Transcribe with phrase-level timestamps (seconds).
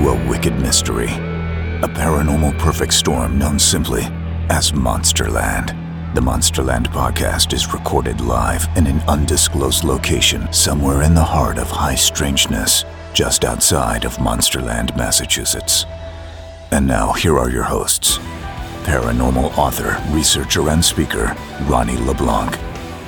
[0.00, 4.02] to a wicked mystery, a paranormal perfect storm known simply
[4.48, 5.76] as Monsterland.
[6.14, 11.68] The Monsterland podcast is recorded live in an undisclosed location somewhere in the heart of
[11.68, 15.84] high strangeness, just outside of Monsterland, Massachusetts.
[16.70, 18.18] And now, here are your hosts
[18.84, 22.58] paranormal author, researcher, and speaker, Ronnie LeBlanc,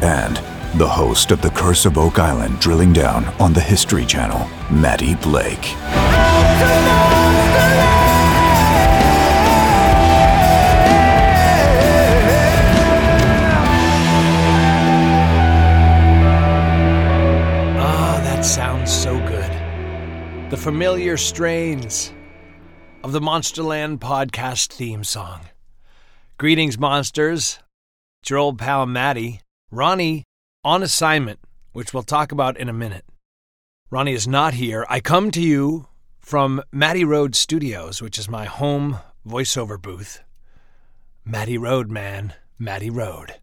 [0.02, 0.38] and
[0.76, 5.14] the host of The Curse of Oak Island Drilling Down on the History Channel, Matty
[5.16, 5.74] Blake.
[17.78, 20.50] Ah, that sounds so good.
[20.50, 22.14] The familiar strains
[23.04, 25.40] of the Monsterland podcast theme song.
[26.38, 27.58] Greetings, monsters.
[28.22, 29.40] It's your old pal Matty.
[29.70, 30.24] Ronnie
[30.64, 31.40] on assignment,
[31.72, 33.04] which we'll talk about in a minute.
[33.90, 34.86] Ronnie is not here.
[34.88, 35.86] I come to you
[36.18, 40.22] from Matty Road Studios, which is my home voiceover booth.
[41.24, 42.34] Matty Road, man.
[42.58, 43.34] Matty Road.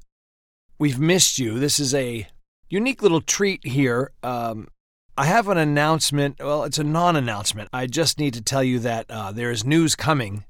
[0.77, 1.59] We've missed you.
[1.59, 2.27] This is a
[2.69, 4.11] unique little treat here.
[4.23, 4.69] Um,
[5.17, 6.39] I have an announcement.
[6.39, 7.69] Well, it's a non announcement.
[7.73, 10.45] I just need to tell you that uh, there is news coming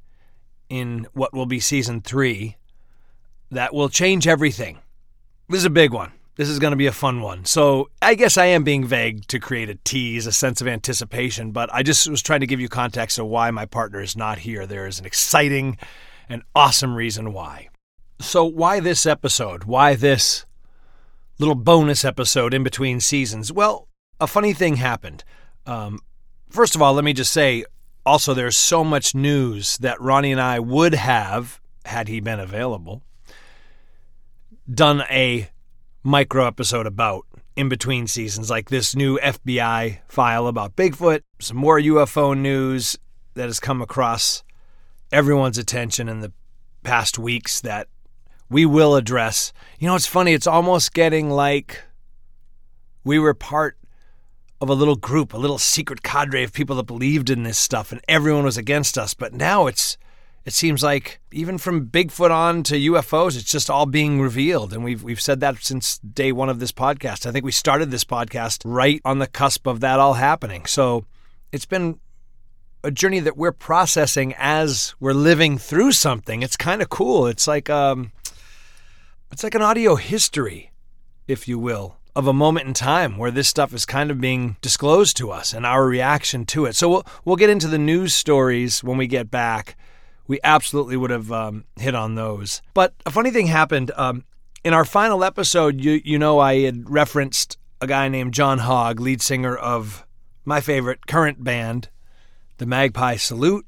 [0.69, 2.57] in what will be season three
[3.49, 4.79] that will change everything.
[5.49, 6.11] This is a big one.
[6.39, 7.43] This is going to be a fun one.
[7.43, 11.51] So I guess I am being vague to create a tease, a sense of anticipation,
[11.51, 14.37] but I just was trying to give you context of why my partner is not
[14.37, 14.65] here.
[14.65, 15.77] There is an exciting
[16.29, 17.67] and awesome reason why.
[18.21, 19.65] So, why this episode?
[19.65, 20.45] Why this
[21.39, 23.51] little bonus episode in between seasons?
[23.51, 23.89] Well,
[24.21, 25.25] a funny thing happened.
[25.65, 25.99] Um,
[26.49, 27.65] first of all, let me just say
[28.05, 33.03] also, there's so much news that Ronnie and I would have, had he been available,
[34.73, 35.49] done a
[36.03, 41.79] micro episode about in between seasons, like this new FBI file about Bigfoot, some more
[41.79, 42.97] UFO news
[43.33, 44.43] that has come across
[45.11, 46.31] everyone's attention in the
[46.83, 47.87] past weeks that
[48.49, 49.51] we will address.
[49.77, 51.83] You know, it's funny, it's almost getting like
[53.03, 53.77] we were part
[54.61, 57.91] of a little group, a little secret cadre of people that believed in this stuff
[57.91, 59.13] and everyone was against us.
[59.13, 59.97] But now it's
[60.45, 64.73] it seems like even from Bigfoot on to UFOs, it's just all being revealed.
[64.73, 67.25] And we've we've said that since day one of this podcast.
[67.25, 70.65] I think we started this podcast right on the cusp of that all happening.
[70.65, 71.05] So
[71.51, 71.99] it's been
[72.83, 76.41] a journey that we're processing as we're living through something.
[76.41, 77.27] It's kind of cool.
[77.27, 78.11] It's like um
[79.31, 80.71] it's like an audio history,
[81.27, 84.55] if you will, of a moment in time where this stuff is kind of being
[84.61, 86.75] disclosed to us and our reaction to it.
[86.75, 89.75] So we'll we'll get into the news stories when we get back
[90.29, 92.61] we absolutely would have um, hit on those.
[92.75, 93.91] But a funny thing happened.
[93.97, 94.23] Um,
[94.63, 98.99] in our final episode, you, you know, I had referenced a guy named John Hogg,
[98.99, 100.05] lead singer of
[100.45, 101.89] my favorite current band,
[102.59, 103.65] the Magpie Salute.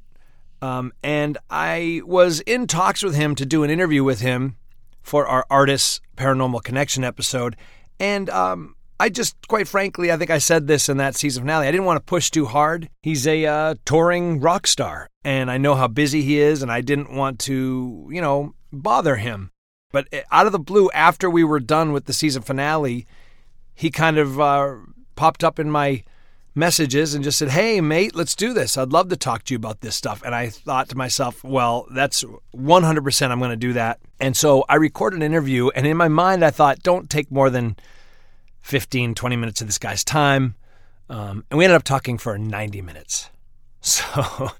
[0.61, 4.55] Um, and I was in talks with him to do an interview with him
[5.01, 7.55] for our Artists Paranormal Connection episode.
[7.99, 11.67] And um, I just, quite frankly, I think I said this in that season finale.
[11.67, 12.87] I didn't want to push too hard.
[13.01, 16.81] He's a uh, touring rock star, and I know how busy he is, and I
[16.81, 19.49] didn't want to, you know, bother him.
[19.91, 23.07] But eh, out of the blue, after we were done with the season finale,
[23.73, 24.75] he kind of uh,
[25.15, 26.03] popped up in my
[26.53, 28.77] messages and just said, Hey, mate, let's do this.
[28.77, 30.21] I'd love to talk to you about this stuff.
[30.23, 32.23] And I thought to myself, Well, that's
[32.55, 33.99] 100% I'm going to do that.
[34.19, 37.49] And so I recorded an interview, and in my mind, I thought, Don't take more
[37.49, 37.77] than
[38.61, 40.55] 15, 20 minutes of this guy's time.
[41.09, 43.29] Um, and we ended up talking for 90 minutes.
[43.83, 44.51] So,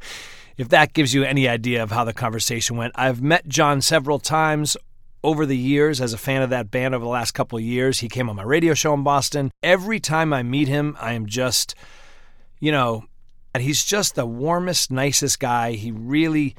[0.58, 4.18] if that gives you any idea of how the conversation went, I've met John several
[4.18, 4.76] times
[5.24, 8.00] over the years as a fan of that band over the last couple of years.
[8.00, 9.52] He came on my radio show in Boston.
[9.62, 11.76] Every time I meet him, I am just,
[12.60, 13.06] you know,
[13.54, 15.74] and he's just the warmest, nicest guy.
[15.74, 16.56] He really,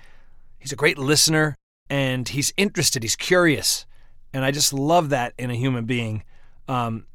[0.59, 1.57] he's a great listener
[1.91, 3.87] and he's interested, he's curious.
[4.33, 6.23] And I just love that in a human being.
[6.69, 7.07] Um,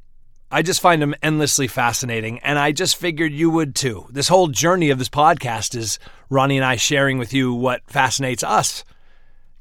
[0.50, 4.06] I just find him endlessly fascinating, and I just figured you would too.
[4.10, 5.98] This whole journey of this podcast is
[6.30, 8.82] Ronnie and I sharing with you what fascinates us.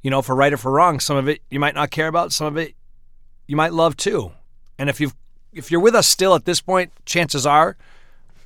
[0.02, 2.32] You know, for right or for wrong, some of it you might not care about,
[2.32, 2.74] some of it
[3.48, 4.32] you might love too.
[4.80, 5.12] And if you
[5.52, 7.76] if you're with us still at this point, chances are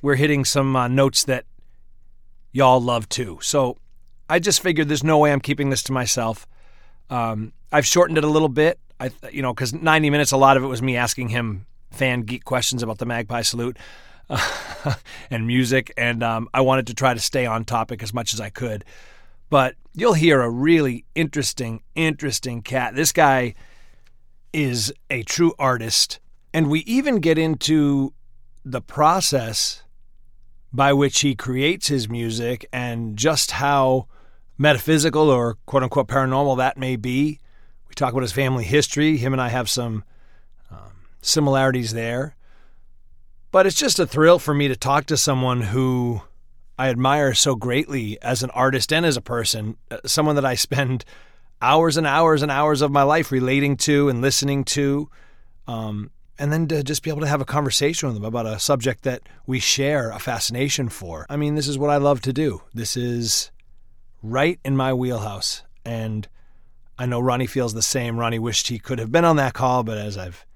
[0.00, 1.44] we're hitting some uh, notes that
[2.50, 3.38] y'all love too.
[3.40, 3.76] So
[4.28, 6.48] I just figured there's no way I'm keeping this to myself.
[7.08, 8.80] Um, I've shortened it a little bit.
[8.98, 12.22] I, you know, because 90 minutes, a lot of it was me asking him fan
[12.22, 13.76] geek questions about the Magpie Salute
[15.30, 18.40] and music, and um, I wanted to try to stay on topic as much as
[18.40, 18.84] I could.
[19.50, 22.94] But you'll hear a really interesting, interesting cat.
[22.94, 23.54] This guy
[24.52, 26.20] is a true artist,
[26.54, 28.14] and we even get into
[28.64, 29.82] the process
[30.72, 34.06] by which he creates his music and just how
[34.56, 37.38] metaphysical or quote unquote paranormal that may be.
[37.88, 39.18] We talk about his family history.
[39.18, 40.04] Him and I have some
[41.22, 42.36] similarities there.
[43.50, 46.22] But it's just a thrill for me to talk to someone who
[46.78, 50.54] I admire so greatly as an artist and as a person, uh, someone that I
[50.54, 51.04] spend
[51.60, 55.08] hours and hours and hours of my life relating to and listening to.
[55.66, 58.58] Um, and then to just be able to have a conversation with them about a
[58.58, 61.26] subject that we share a fascination for.
[61.28, 62.62] I mean, this is what I love to do.
[62.74, 63.52] This is
[64.22, 65.62] right in my wheelhouse.
[65.84, 66.26] And
[66.98, 68.18] I know Ronnie feels the same.
[68.18, 70.46] Ronnie wished he could have been on that call, but as I've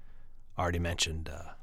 [0.57, 1.53] already mentioned, uh,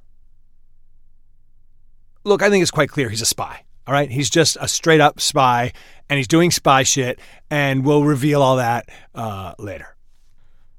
[2.24, 3.64] look, I think it's quite clear he's a spy.
[3.86, 4.10] All right.
[4.10, 5.72] He's just a straight up spy
[6.08, 7.18] and he's doing spy shit,
[7.50, 9.94] and we'll reveal all that uh, later.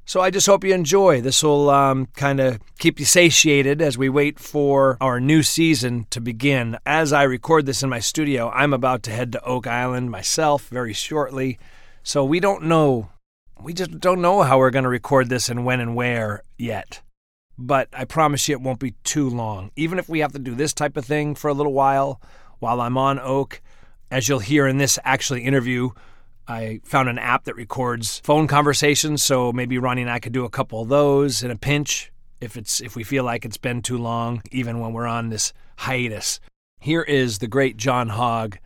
[0.07, 1.21] So I just hope you enjoy.
[1.21, 6.05] This will um, kind of keep you satiated as we wait for our new season
[6.11, 6.77] to begin.
[6.85, 10.67] As I record this in my studio, I'm about to head to Oak Island myself
[10.67, 11.57] very shortly.
[12.03, 13.09] So we don't know,
[13.59, 17.01] we just don't know how we're going to record this and when and where yet.
[17.57, 19.71] But I promise you it won't be too long.
[19.75, 22.21] Even if we have to do this type of thing for a little while,
[22.59, 23.61] while I'm on Oak.
[24.11, 25.91] As you'll hear in this actually interview,
[26.47, 30.45] I found an app that records phone conversations, so maybe Ronnie and I could do
[30.45, 33.81] a couple of those in a pinch if it's if we feel like it's been
[33.81, 36.39] too long, even when we're on this hiatus.
[36.79, 38.57] Here is the great John Hogg,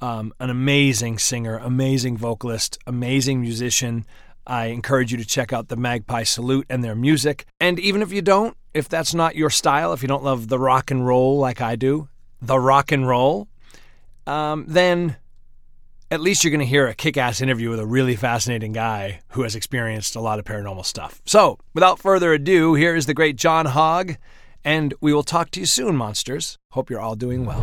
[0.00, 4.04] um, an amazing singer, amazing vocalist, amazing musician.
[4.48, 7.44] I encourage you to check out the Magpie Salute and their music.
[7.60, 10.58] And even if you don't, if that's not your style, if you don't love the
[10.58, 12.08] rock and roll like I do,
[12.40, 13.48] the rock and roll,
[14.26, 15.16] um, then
[16.10, 19.20] at least you're going to hear a kick ass interview with a really fascinating guy
[19.32, 21.20] who has experienced a lot of paranormal stuff.
[21.26, 24.16] So, without further ado, here is the great John Hogg,
[24.64, 26.56] and we will talk to you soon, monsters.
[26.72, 27.60] Hope you're all doing well.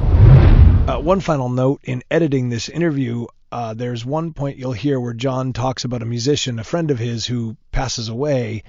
[0.88, 5.14] Uh, one final note in editing this interview, uh, there's one point you'll hear where
[5.14, 8.64] John talks about a musician, a friend of his who passes away.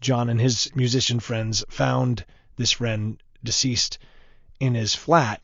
[0.00, 2.24] John and his musician friends found
[2.56, 3.98] this friend deceased
[4.58, 5.42] in his flat.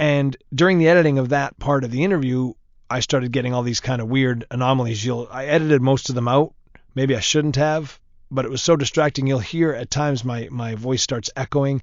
[0.00, 2.54] And during the editing of that part of the interview,
[2.90, 5.04] I started getting all these kind of weird anomalies.
[5.04, 6.52] You'll I edited most of them out.
[6.96, 7.96] Maybe I shouldn't have,
[8.28, 9.28] but it was so distracting.
[9.28, 11.80] You'll hear at times my my voice starts echoing.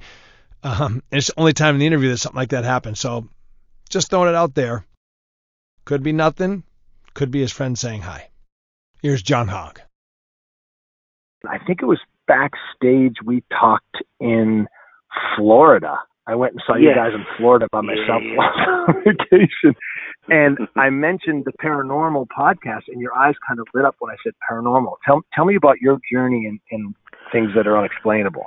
[0.62, 3.00] Um, it's the only time in the interview that something like that happens.
[3.00, 3.30] So
[3.88, 4.84] just throwing it out there.
[5.90, 6.62] Could be nothing.
[7.16, 8.30] Could be his friend saying hi.
[9.02, 9.82] Here's John Hogg.
[11.44, 11.98] I think it was
[12.28, 14.68] backstage we talked in
[15.36, 15.98] Florida
[16.30, 16.90] I went and saw yes.
[16.90, 18.38] you guys in Florida by myself yeah.
[18.38, 19.74] on vacation,
[20.28, 24.16] and I mentioned the paranormal podcast, and your eyes kind of lit up when I
[24.24, 24.94] said paranormal.
[25.04, 26.94] Tell tell me about your journey and, and
[27.32, 28.46] things that are unexplainable.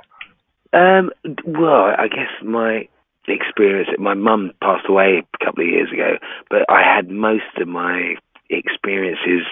[0.71, 1.11] Um,
[1.45, 2.87] well, I guess my
[3.27, 3.89] experience.
[3.99, 6.17] My mum passed away a couple of years ago,
[6.49, 8.15] but I had most of my
[8.49, 9.45] experiences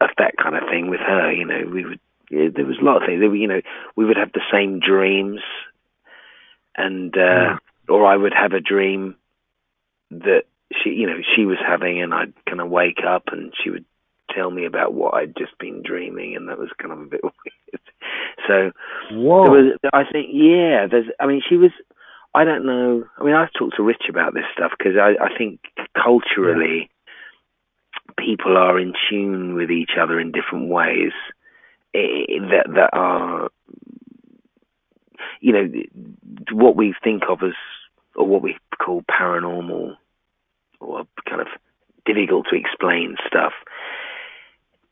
[0.00, 1.32] of that kind of thing with her.
[1.32, 2.00] You know, we would.
[2.28, 3.20] Yeah, there was a lot of things.
[3.22, 3.60] You know,
[3.94, 5.40] we would have the same dreams
[6.76, 7.56] and uh, yeah.
[7.88, 9.16] or I would have a dream
[10.10, 10.42] that
[10.82, 13.84] she, you know, she was having, and I'd kind of wake up and she would
[14.34, 17.20] tell me about what I'd just been dreaming, and that was kind of a bit
[17.22, 17.80] weird.
[18.46, 18.70] So,
[19.12, 19.44] Whoa.
[19.44, 21.70] there was, I think, yeah, there's, I mean, she was.
[22.36, 23.04] I don't know.
[23.18, 25.60] I mean, I've talked to Rich about this stuff because I, I think
[25.94, 28.24] culturally, yeah.
[28.24, 31.12] people are in tune with each other in different ways
[31.94, 33.48] that that are
[35.40, 35.70] you know,
[36.52, 37.54] what we think of as,
[38.14, 39.96] or what we call paranormal,
[40.80, 41.48] or kind of
[42.04, 43.52] difficult to explain stuff,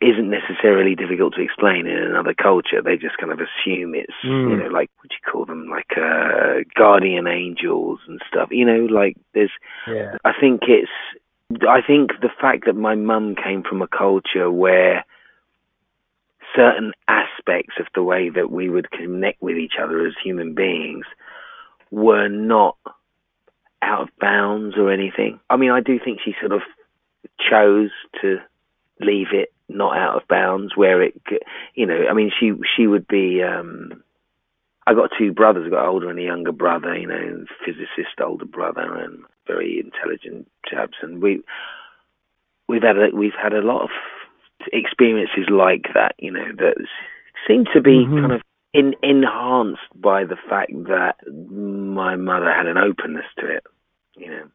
[0.04, 2.82] isn't necessarily difficult to explain in another culture.
[2.82, 4.50] They just kind of assume it's, mm.
[4.50, 8.48] you know, like what do you call them, like uh, guardian angels and stuff.
[8.50, 9.52] You know, like there's.
[9.88, 10.16] Yeah.
[10.24, 10.90] I think it's.
[11.68, 15.04] I think the fact that my mum came from a culture where
[16.54, 21.04] certain aspects of the way that we would connect with each other as human beings
[21.90, 22.76] were not
[23.82, 25.40] out of bounds or anything.
[25.50, 26.62] I mean, I do think she sort of
[27.38, 27.90] chose
[28.22, 28.38] to
[29.00, 31.14] leave it not out of bounds where it,
[31.74, 33.42] you know, I mean, she she would be.
[33.42, 34.02] um
[34.86, 35.64] I got two brothers.
[35.66, 36.96] I got an older and a younger brother.
[36.96, 40.98] You know, physicist older brother and very intelligent chaps.
[41.00, 41.42] And we
[42.68, 43.90] we've had a, we've had a lot of
[44.72, 46.74] experiences like that, you know, that
[47.46, 48.20] seem to be mm-hmm.
[48.20, 48.42] kind of
[48.72, 53.64] in, enhanced by the fact that my mother had an openness to it,
[54.16, 54.46] you know.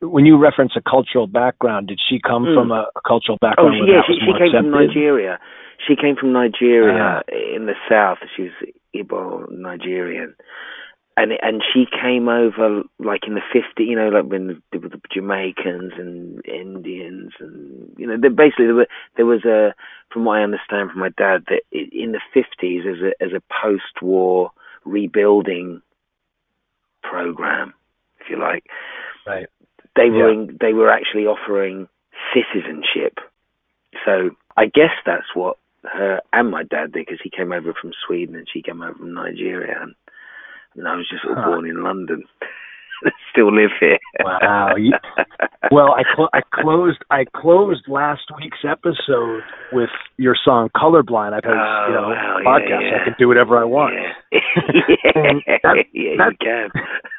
[0.00, 2.54] When you reference a cultural background, did she come mm.
[2.54, 3.74] from a, a, cultural background?
[3.82, 4.62] Oh, yeah, she, she came accepted?
[4.62, 5.38] from Nigeria.
[5.86, 8.18] She came from Nigeria uh, in the south.
[8.36, 8.52] She was
[8.94, 10.34] Igbo Nigerian,
[11.18, 15.00] and and she came over like in the 50 you know like when the, the
[15.12, 19.74] Jamaicans and Indians and you know they, basically there, were, there was a
[20.12, 23.42] from what I understand from my dad that in the 50s as a as a
[23.62, 24.52] post-war
[24.84, 25.82] rebuilding
[27.02, 27.74] program
[28.20, 28.64] if you like
[29.26, 29.48] right
[29.98, 30.48] they were yeah.
[30.48, 31.88] in, they were actually offering
[32.32, 33.18] citizenship
[34.04, 37.92] so I guess that's what her and my dad did because he came over from
[38.06, 39.94] Sweden and she came over from Nigeria and
[40.76, 41.34] and I was just huh.
[41.44, 42.24] born in London.
[43.30, 43.98] Still live here.
[44.20, 44.74] wow.
[45.70, 51.44] well, I cl- I closed I closed last week's episode with your song "Colorblind." I've
[51.44, 52.82] had oh, you know oh, wow, podcast.
[52.82, 53.00] Yeah, yeah.
[53.00, 53.94] I can do whatever I want.
[54.32, 54.40] Yeah,
[55.62, 56.70] that, yeah that, you can.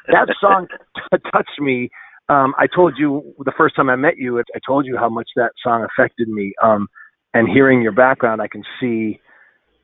[0.08, 1.90] that song t- touched me.
[2.30, 4.38] Um, I told you the first time I met you.
[4.38, 6.52] I told you how much that song affected me.
[6.62, 6.88] Um,
[7.34, 9.20] and hearing your background, I can see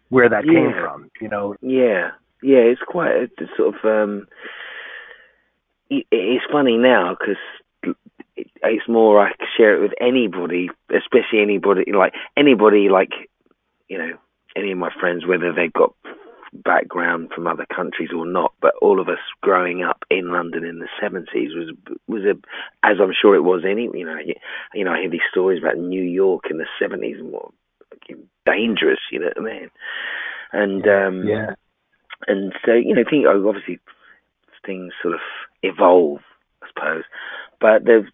[0.09, 0.53] where that yeah.
[0.53, 1.11] came from.
[1.21, 1.55] You know.
[1.61, 2.11] Yeah
[2.43, 3.85] yeah, it's quite a, sort of.
[3.85, 4.27] um
[5.89, 7.95] it, It's funny now because
[8.37, 13.11] it's more I share it with anybody, especially anybody like anybody like
[13.89, 14.13] you know
[14.55, 15.95] any of my friends, whether they've got
[16.57, 18.53] background from other countries or not.
[18.61, 21.75] But all of us growing up in London in the seventies was
[22.07, 22.35] was a
[22.87, 24.19] as I'm sure it was any you know
[24.75, 27.53] you know I hear these stories about New York in the seventies and what
[28.45, 29.71] dangerous, you know what I mean?
[30.53, 31.55] And um yeah
[32.27, 33.79] and so you know, think oh, obviously
[34.65, 35.21] things sort of
[35.63, 36.21] evolve,
[36.63, 37.05] I suppose,
[37.61, 38.09] but they've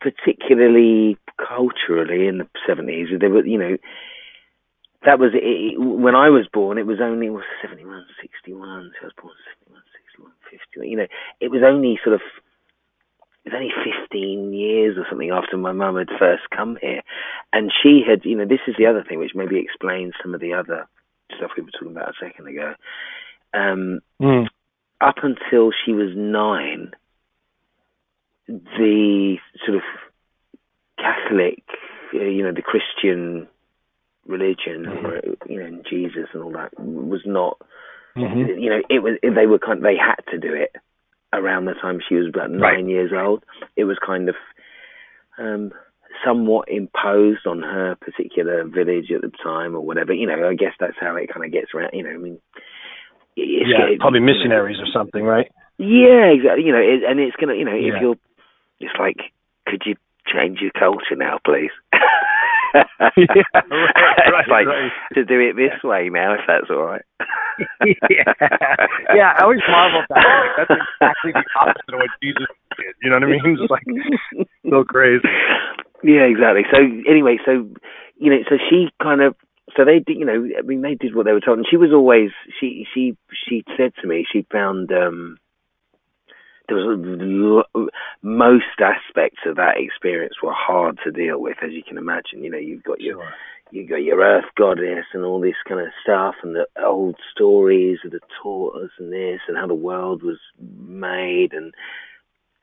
[0.00, 3.76] particularly culturally in the seventies, there were you know
[5.04, 6.78] that was it, when I was born.
[6.78, 8.92] It was only was 71, 61.
[8.94, 9.34] So I was born
[9.66, 9.82] 71,
[10.14, 10.88] 61, 51.
[10.88, 12.22] You know, it was only sort of
[13.44, 13.74] it was only
[14.06, 17.02] 15 years or something after my mum had first come here,
[17.52, 20.40] and she had you know this is the other thing which maybe explains some of
[20.40, 20.86] the other
[21.36, 22.74] stuff we were talking about a second ago.
[23.54, 24.46] Um, mm.
[25.00, 26.92] Up until she was nine,
[28.46, 29.82] the sort of
[30.96, 31.64] Catholic,
[32.14, 33.48] uh, you know, the Christian
[34.26, 35.06] religion, mm-hmm.
[35.06, 37.58] or, you know, Jesus and all that was not.
[38.16, 38.60] Mm-hmm.
[38.60, 39.78] You know, it was they were kind.
[39.78, 40.76] Of, they had to do it
[41.32, 42.88] around the time she was about nine right.
[42.88, 43.42] years old.
[43.76, 44.34] It was kind of
[45.38, 45.72] um,
[46.24, 50.12] somewhat imposed on her particular village at the time or whatever.
[50.12, 51.90] You know, I guess that's how it kind of gets around.
[51.94, 52.38] You know, I mean,
[53.34, 55.50] yeah, probably missionaries you know, or something, right?
[55.78, 56.64] Yeah, exactly.
[56.64, 57.96] You know, it, and it's gonna, you know, yeah.
[57.96, 58.16] if you're,
[58.80, 59.32] it's like,
[59.66, 61.72] could you change your culture now, please?
[63.16, 63.42] yeah,
[64.32, 64.90] right, like right.
[65.14, 67.04] to do it this way now, if that's all right.
[67.84, 68.32] yeah,
[69.14, 69.32] yeah.
[69.38, 70.16] I always marvel at that.
[70.16, 72.94] Like, that's exactly the opposite of what Jesus did.
[73.02, 73.58] You know what I mean?
[73.60, 73.84] It's like
[74.68, 75.28] so crazy.
[76.02, 76.62] Yeah, exactly.
[76.70, 77.68] So anyway, so
[78.16, 79.34] you know, so she kind of
[79.76, 81.76] so they did, you know, I mean, they did what they were told, and she
[81.76, 85.38] was always she she she said to me she found um
[88.22, 92.42] most aspects of that experience were hard to deal with, as you can imagine.
[92.42, 93.34] You know, you've got your sure.
[93.70, 97.98] you got your earth goddess and all this kind of stuff, and the old stories
[98.04, 101.74] of the tortoise and this, and how the world was made, and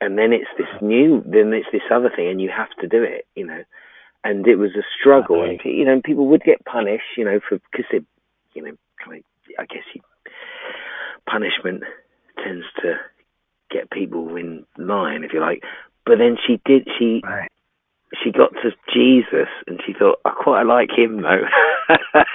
[0.00, 3.02] and then it's this new, then it's this other thing, and you have to do
[3.02, 3.62] it, you know.
[4.22, 7.58] And it was a struggle, and you know, people would get punished, you know, for
[7.70, 8.04] because it,
[8.54, 9.24] you know, kind of,
[9.58, 10.02] I guess you,
[11.28, 11.84] punishment
[12.42, 12.96] tends to
[13.70, 15.62] get people in line, if you like.
[16.04, 17.50] But then she did, she right.
[18.22, 21.44] she got to Jesus, and she thought, I quite like him though.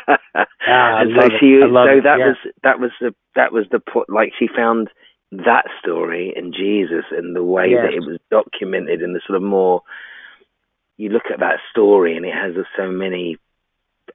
[0.10, 2.04] ah, and so she, so it.
[2.04, 2.28] that yeah.
[2.28, 4.10] was that was the that was the point.
[4.10, 4.90] Like she found
[5.32, 7.82] that story in Jesus and the way yes.
[7.84, 9.82] that it was documented and the sort of more
[10.98, 13.38] you look at that story and it has so many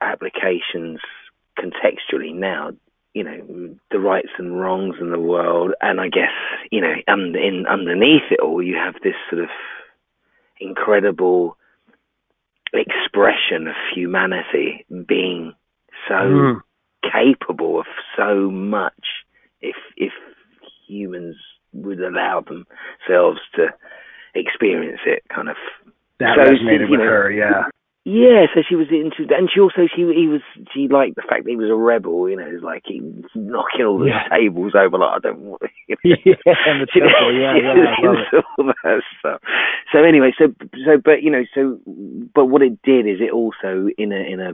[0.01, 0.99] applications
[1.59, 2.71] contextually now
[3.15, 5.73] you know the rights and wrongs in the world.
[5.81, 6.33] And i guess
[6.71, 9.51] you know and in underneath it all you have this sort of
[10.61, 11.57] incredible
[12.73, 15.55] expression of humanity being
[16.09, 16.61] so mm.
[17.03, 17.87] capable of
[18.17, 19.05] so much
[19.61, 20.13] if if
[20.87, 21.37] humans
[21.73, 23.69] would allow themselves to
[24.35, 25.57] experience it kind of.
[26.19, 27.65] That so resonated you with know, her yeah
[28.05, 30.41] yeah, so she was into, and she also she he was
[30.73, 32.29] she liked the fact that he was a rebel.
[32.29, 34.27] You know, like he was knocking all the Yeah.
[34.29, 34.97] tables over.
[34.99, 35.63] Like I don't want.
[35.87, 36.17] You know.
[36.25, 38.45] yeah and the temple yeah yeah I love it.
[38.59, 39.41] all that stuff.
[39.93, 40.55] So anyway, so
[40.85, 41.79] so but you know, so
[42.35, 44.53] but what it did is it also in a in a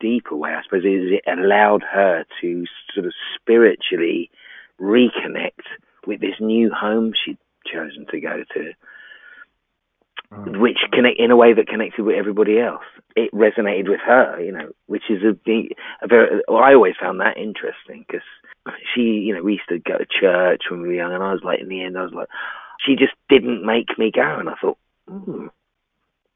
[0.00, 4.30] deeper way, I suppose, is it allowed her to sort of spiritually
[4.80, 5.66] reconnect
[6.06, 8.72] with this new home she'd chosen to go to.
[10.32, 10.60] Mm.
[10.60, 12.84] which connect in a way that connected with everybody else.
[13.16, 15.34] It resonated with her, you know, which is a,
[16.02, 16.42] a very.
[16.46, 18.26] Well, I always found that interesting because
[18.94, 21.32] she, you know, we used to go to church when we were young, and I
[21.32, 22.28] was like, in the end, I was like,
[22.84, 24.78] she just didn't make me go, and I thought,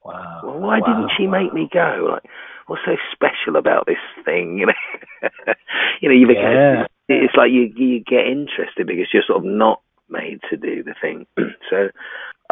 [0.04, 0.40] Wow.
[0.44, 0.86] Well, why wow.
[0.86, 2.08] didn't she make me go?
[2.10, 2.24] Like,
[2.66, 4.58] what's so special about this thing?
[4.58, 5.54] You know,
[6.00, 6.86] you know, you become, yeah.
[7.08, 10.94] it's like you you get interested because you're sort of not made to do the
[11.00, 11.26] thing.
[11.70, 11.90] so,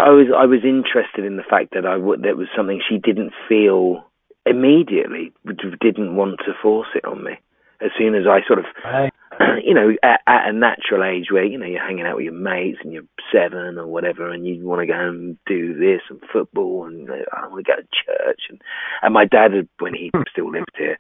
[0.00, 2.98] I was I was interested in the fact that I would that was something she
[2.98, 4.04] didn't feel
[4.46, 5.32] immediately,
[5.80, 7.38] didn't want to force it on me.
[7.80, 9.12] As soon as I sort of Right.
[9.64, 12.34] you know, at, at a natural age where you know you're hanging out with your
[12.34, 16.20] mates and you're seven or whatever, and you want to go and do this and
[16.32, 18.40] football, and uh, I want to go to church.
[18.48, 18.60] And
[19.02, 20.98] and my dad, when he still lived here,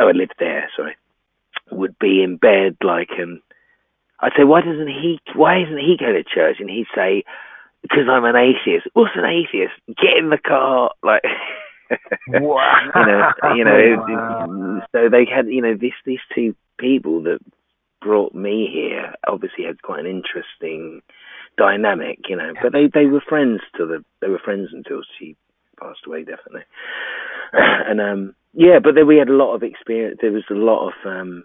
[0.00, 0.96] oh, I lived there, sorry,
[1.70, 3.40] would be in bed like, and
[4.20, 5.18] I'd say, why doesn't he?
[5.34, 6.56] Why isn't he go to church?
[6.60, 7.24] And he'd say,
[7.82, 8.86] because I'm an atheist.
[8.94, 9.74] What's an atheist?
[9.88, 11.22] Get in the car, like.
[12.26, 12.90] Wow.
[12.94, 14.06] you know, you know.
[14.08, 14.86] Wow.
[14.92, 17.38] so they had, you know, this these two people that
[18.00, 21.02] brought me here obviously had quite an interesting
[21.58, 22.54] dynamic, you know.
[22.62, 25.36] But they they were friends till the they were friends until she
[25.78, 26.64] passed away, definitely.
[27.52, 30.18] and um, yeah, but then we had a lot of experience.
[30.22, 31.44] There was a lot of um,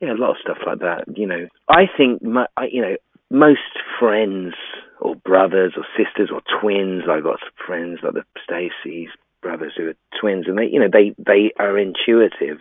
[0.00, 1.04] yeah, a lot of stuff like that.
[1.16, 2.96] You know, I think my, I, you know
[3.30, 3.60] most
[3.98, 4.54] friends
[5.00, 7.04] or brothers or sisters or twins.
[7.10, 9.10] I've got friends like the Stacey's
[9.42, 12.58] brothers who are twins, and they you know they they are intuitive.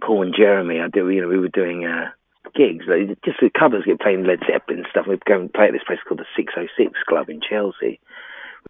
[0.00, 1.10] Paul and Jeremy, I do.
[1.10, 2.10] You know, we were doing uh,
[2.54, 2.86] gigs.
[3.24, 5.06] Just the covers get playing Led Zeppelin stuff.
[5.06, 8.00] We'd go and play at this place called the Six Oh Six Club in Chelsea.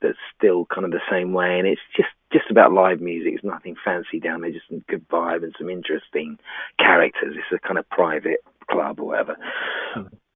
[0.00, 3.34] That's still kind of the same way, and it's just just about live music.
[3.34, 6.38] It's nothing fancy down there, just some good vibe and some interesting
[6.78, 7.36] characters.
[7.36, 8.40] It's a kind of private
[8.70, 9.36] club or whatever.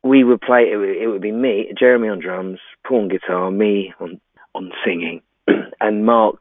[0.06, 0.70] We would play.
[0.72, 4.20] It would, it would be me, Jeremy on drums, Paul on guitar, me on
[4.54, 5.22] on singing,
[5.80, 6.40] and Mark,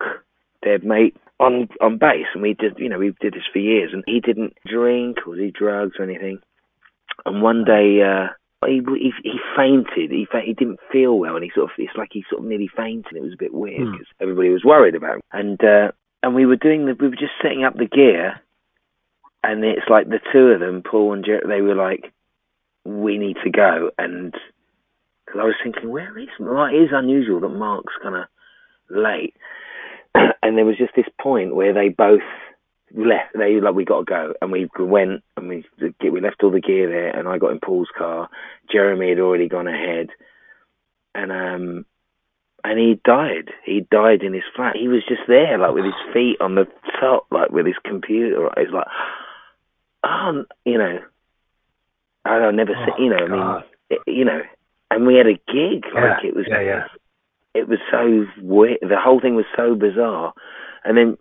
[0.64, 2.28] their mate, on on bass.
[2.34, 3.92] And we did, you know, we did this for years.
[3.94, 6.40] And he didn't drink or do drugs or anything.
[7.26, 8.02] And one day.
[8.02, 8.34] uh
[8.66, 10.10] he, he he fainted.
[10.10, 12.48] He fa- he didn't feel well, and he sort of it's like he sort of
[12.50, 13.14] nearly fainted.
[13.16, 13.92] It was a bit weird Hmm.
[13.92, 15.22] because everybody was worried about him.
[15.32, 15.92] And uh,
[16.24, 18.42] and we were doing the we were just setting up the gear,
[19.44, 22.12] and it's like the two of them, Paul and Jerry, they were like,
[22.86, 23.92] we need to go.
[23.98, 24.34] And
[25.26, 26.74] because I was thinking, where is Mark?
[26.74, 28.26] It is unusual that Mark's kind of
[28.90, 29.36] late.
[30.16, 32.22] and there was just this point where they both
[32.96, 33.36] left.
[33.38, 35.66] They like, we got to go, and we went and we
[36.02, 38.30] we left all the gear there, and I got in Paul's car.
[38.72, 40.10] Jeremy had already gone ahead,
[41.14, 41.86] and um,
[42.64, 43.50] and he died.
[43.66, 44.76] He died in his flat.
[44.76, 46.68] He was just there, like with his feet on the
[47.00, 48.50] top, like with his computer.
[48.58, 48.88] It's like,
[50.04, 51.00] oh, you know,
[52.26, 54.42] I never Oh, you know, I mean, it, you know,
[54.92, 56.84] and we had a gig, like it was, yeah, yeah.
[57.54, 58.80] it was so weird.
[58.82, 60.34] The whole thing was so bizarre,
[60.84, 61.18] and then.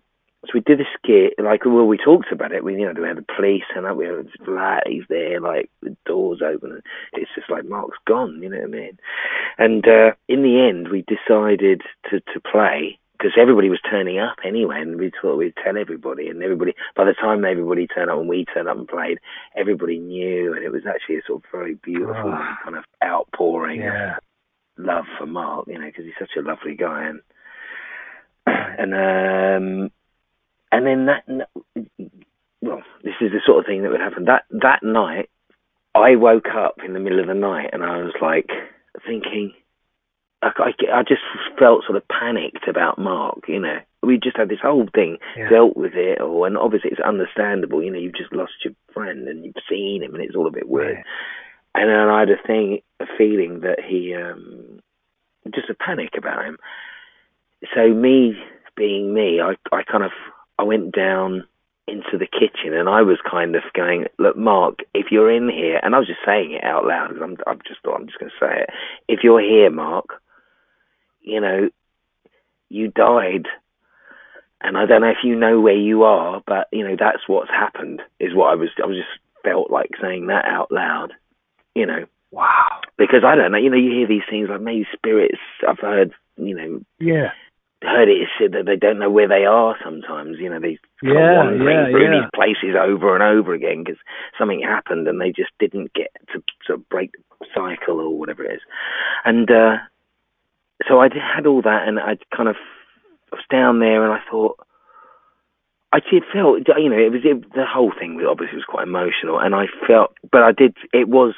[0.47, 2.63] So we did this skit, like, well, we talked about it.
[2.63, 4.29] We, you know, we had the police and up, we had
[4.87, 6.83] he's there, like, the doors open, and
[7.15, 8.99] it's just like, Mark's gone, you know what I mean?
[9.57, 14.37] And uh, in the end, we decided to, to play because everybody was turning up
[14.45, 16.29] anyway, and we thought we'd tell everybody.
[16.29, 19.19] And everybody, by the time everybody turned up and we turned up and played,
[19.57, 22.59] everybody knew, and it was actually a sort of very beautiful Ah.
[22.65, 24.17] kind of outpouring Yeah.
[24.17, 24.23] of
[24.85, 27.21] love for Mark, you know, because he's such a lovely guy, and
[28.47, 29.91] and um,
[30.73, 31.49] and then that,
[32.61, 34.25] well, this is the sort of thing that would happen.
[34.25, 35.31] That that night,
[35.95, 38.51] I woke up in the middle of the night, and I was like
[39.07, 39.53] thinking.
[40.45, 41.23] I, I, I just
[41.59, 43.79] felt sort of panicked about Mark, you know.
[44.03, 45.49] We just had this whole thing, Yeah.
[45.49, 49.27] dealt with it, or, and obviously it's understandable, you know, you've just lost your friend
[49.29, 50.97] and you've seen him and it's all a bit weird.
[50.97, 51.05] Right.
[51.77, 54.81] And then I had a thing, a feeling that he, um,
[55.55, 56.59] just a panic about him.
[57.75, 58.37] So me
[58.77, 60.13] being me, I, I kind of,
[60.59, 61.47] I went down
[61.89, 65.81] into the kitchen and I was kind of going, look, Mark, if you're in here,
[65.83, 68.19] and I was just saying it out loud because I'm, I'm just thought I'm just
[68.19, 68.71] going to say it.
[69.09, 70.07] If you're here, Mark,
[71.25, 71.69] you know,
[72.69, 73.47] you died.
[74.61, 77.51] And I don't know if you know where you are, but you know that's what's
[77.51, 78.01] happened.
[78.21, 78.71] Is what I was.
[78.83, 79.09] I was just
[79.43, 81.13] felt like saying that out loud.
[81.75, 82.81] You know, Wow.
[82.97, 83.59] because I don't know.
[83.59, 85.39] You know, you hear these things like maybe spirits.
[85.69, 86.13] I've heard.
[86.37, 87.31] You know, Yeah.
[87.83, 90.39] heard it said that they don't know where they are sometimes.
[90.39, 92.21] You know, they kind Yeah, wandering yeah, through yeah.
[92.23, 94.01] these places over and over again because
[94.39, 98.45] something happened and they just didn't get to sort of break the cycle or whatever
[98.45, 98.63] it is.
[99.25, 99.77] And uh,
[100.89, 102.57] so I had all that, and I kind of
[103.33, 104.59] I was down there, and I thought.
[105.93, 108.17] I did feel, you know, it was it, the whole thing.
[108.17, 110.75] was Obviously, was quite emotional, and I felt, but I did.
[110.93, 111.35] It was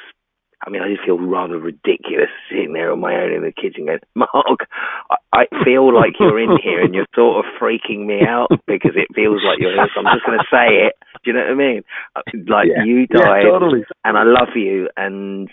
[0.65, 3.85] I mean, I just feel rather ridiculous sitting there on my own in the kitchen
[3.85, 4.65] going, Mark,
[5.11, 8.93] I, I feel like you're in here and you're sort of freaking me out because
[8.95, 9.87] it feels like you're here.
[9.93, 10.93] So I'm just going to say it.
[11.23, 11.83] Do you know what I mean?
[12.15, 12.83] Uh, like yeah.
[12.83, 13.85] you died, yeah, totally.
[14.03, 15.49] and I love you, and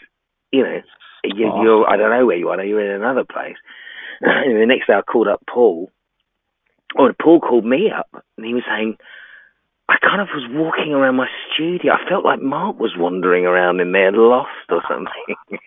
[0.53, 0.81] you know,
[1.25, 1.89] you, you're.
[1.89, 2.65] I don't know where you are.
[2.65, 3.57] You're in another place.
[4.21, 5.91] And the next day, I called up Paul.
[6.99, 8.97] Oh, Paul called me up, and he was saying
[9.89, 11.93] I kind of was walking around my studio.
[11.93, 15.37] I felt like Mark was wandering around in there, lost or something.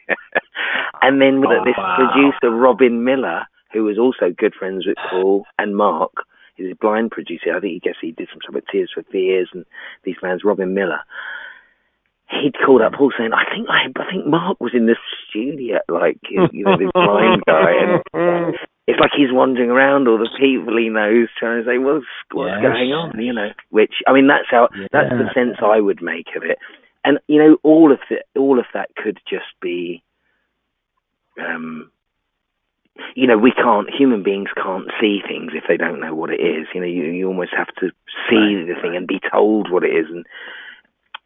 [1.02, 1.96] and then oh, this wow.
[1.98, 6.14] producer, Robin Millar, who was also good friends with Paul and Mark,
[6.56, 7.56] he's a blind producer.
[7.56, 9.66] I think he guess he did some stuff with Tears for Fears and
[10.04, 10.44] these bands.
[10.44, 11.02] Robin Millar.
[12.30, 15.80] He'd called up Paul saying, "I think I, I think Mark was in the studio,
[15.88, 18.04] like you know, this blind guy, and
[18.88, 22.52] it's like he's wandering around all the people he knows trying to say, "What's what's
[22.62, 22.74] yes.
[22.74, 24.88] going on?" You know, which I mean, that's how yeah.
[24.92, 26.58] that's the sense I would make of it.
[27.06, 30.04] And you know, all of the all of that could just be,
[31.40, 31.92] um,
[33.16, 36.42] you know, we can't human beings can't see things if they don't know what it
[36.42, 36.68] is.
[36.74, 37.92] You know, you you almost have to
[38.30, 40.26] see right, the thing and be told what it is, and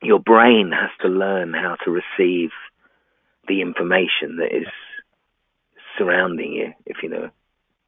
[0.01, 2.49] your brain has to learn how to receive
[3.47, 4.67] the information that is
[5.97, 7.29] surrounding you, if you know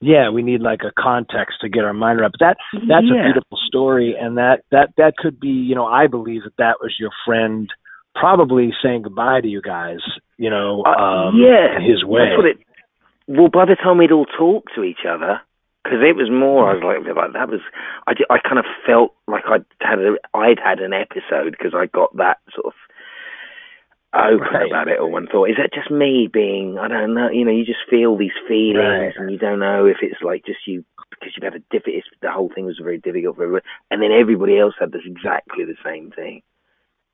[0.04, 2.34] yeah, we need like a context to get our mind around.
[2.38, 3.22] But that that's yeah.
[3.22, 6.76] a beautiful story, and that that that could be, you know, I believe that that
[6.82, 7.70] was your friend
[8.14, 10.00] probably saying goodbye to you guys,
[10.38, 12.28] you know, uh, um, yeah, his way.
[12.38, 12.58] It,
[13.28, 15.40] well, by the time we'd all talked to each other,
[15.84, 17.16] because it was more, I was like, mm.
[17.16, 17.60] like that was,
[18.08, 21.88] I, I kind of felt like I'd had a, I'd had an episode because I
[21.88, 22.74] got that sort of
[24.16, 24.68] open right.
[24.68, 27.52] about it all and thought, is that just me being, I don't know, you know,
[27.52, 29.18] you just feel these feelings right.
[29.18, 32.32] and you don't know if it's like just you, because you've had a difficult, the
[32.32, 33.66] whole thing was very difficult for everybody.
[33.92, 36.44] And then everybody else had this exactly the same thing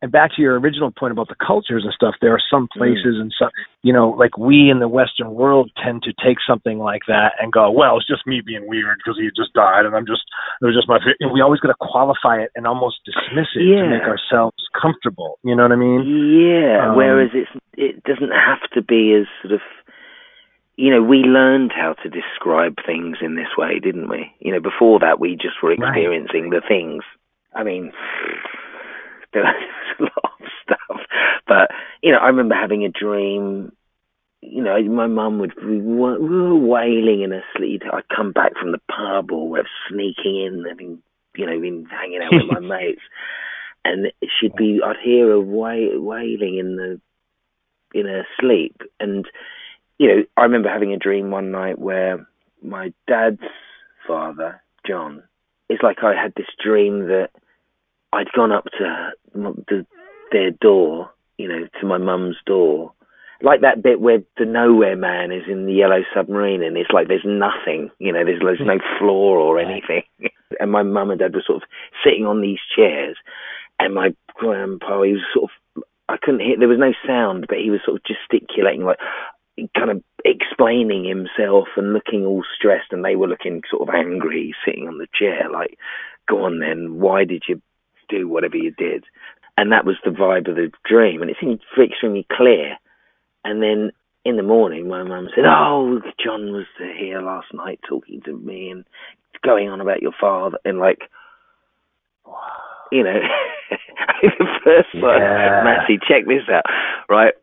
[0.01, 2.77] and back to your original point about the cultures and stuff, there are some mm.
[2.77, 3.21] places mm.
[3.21, 3.49] and some,
[3.83, 7.51] you know, like we in the Western world tend to take something like that and
[7.51, 10.23] go, well, it's just me being weird because he just died and I'm just,
[10.61, 13.67] it was just my, and we always got to qualify it and almost dismiss it
[13.67, 13.83] yeah.
[13.83, 15.39] to make ourselves comfortable.
[15.43, 16.07] You know what I mean?
[16.07, 16.91] Yeah.
[16.91, 19.61] Um, Whereas it's, it doesn't have to be as sort of,
[20.77, 24.31] you know, we learned how to describe things in this way, didn't we?
[24.39, 26.61] You know, before that, we just were experiencing right.
[26.61, 27.03] the things.
[27.53, 27.91] I mean,
[29.33, 29.43] there
[29.99, 31.01] was a lot of stuff.
[31.47, 33.71] But you know, I remember having a dream.
[34.41, 37.81] You know, my mum would we were, we were wailing in her sleep.
[37.91, 41.01] I'd come back from the pub or we're sneaking in, having
[41.35, 43.01] you know been hanging out with my mates,
[43.83, 44.07] and
[44.39, 44.79] she'd be.
[44.83, 47.01] I'd hear her wailing in the
[47.93, 49.27] in her sleep, and
[49.99, 52.25] you know, I remember having a dream one night where
[52.63, 53.41] my dad's
[54.07, 55.23] father, John,
[55.67, 57.29] it's like I had this dream that
[58.11, 59.85] I'd gone up to the,
[60.31, 62.93] their door, you know, to my mum's door,
[63.41, 67.07] like that bit where the nowhere man is in the yellow submarine and it's like
[67.07, 70.03] there's nothing, you know, there's, there's no floor or anything.
[70.59, 71.69] and my mum and dad were sort of
[72.03, 73.15] sitting on these chairs
[73.79, 77.59] and my grandpa, he was sort of, I couldn't hear, there was no sound, but
[77.59, 78.99] he was sort of gesticulating, like
[79.77, 84.53] kind of explaining himself and looking all stressed and they were looking sort of angry
[84.65, 85.77] sitting on the chair, like,
[86.27, 87.61] go on then, why did you
[88.09, 89.05] do whatever you did.
[89.57, 91.21] And that was the vibe of the dream.
[91.21, 92.77] And it seemed extremely clear.
[93.43, 93.91] And then
[94.25, 98.69] in the morning, my mum said, Oh, John was here last night talking to me
[98.69, 98.85] and
[99.43, 100.57] going on about your father.
[100.65, 100.99] And like,
[102.91, 103.19] you know,
[104.21, 105.01] the first yeah.
[105.01, 106.63] one, Matty, check this out,
[107.09, 107.33] right?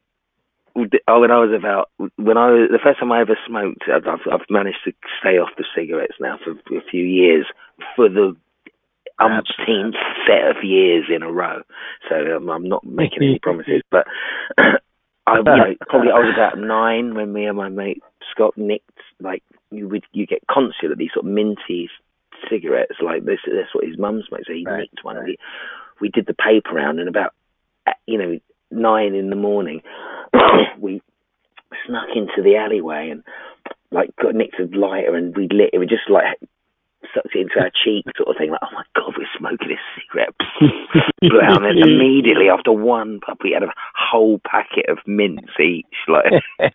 [1.09, 4.05] Oh, when I was about when I was the first time I ever smoked, I've,
[4.07, 7.47] I've managed to stay off the cigarettes now for a few years
[7.95, 8.37] for the
[9.19, 11.63] umpteenth set of years in a row.
[12.09, 14.07] So um, I'm not making any promises, but
[14.59, 18.91] I, you know, probably I was about nine when me and my mate Scott nicked
[19.21, 20.43] like you would you get
[20.97, 21.89] these sort of minty
[22.51, 23.41] cigarettes like this.
[23.47, 24.45] That's what his mum smoked.
[24.47, 25.17] So he right, nicked one.
[25.17, 25.27] Right.
[25.27, 25.37] We,
[26.01, 27.33] we did the paper round, and about
[28.07, 28.39] you know
[28.71, 29.83] nine in the morning,
[30.79, 31.01] we
[31.87, 33.23] snuck into the alleyway and
[33.91, 35.79] like got nicked a lighter and we lit it.
[35.79, 36.39] We just like
[37.17, 38.51] sucked it into our cheek, sort of thing.
[38.51, 40.37] Like, oh my god, we're smoking a cigarette.
[41.21, 45.53] Blew out, and then immediately after one puff, we had a whole packet of mints
[45.59, 45.97] each.
[46.07, 46.45] Like,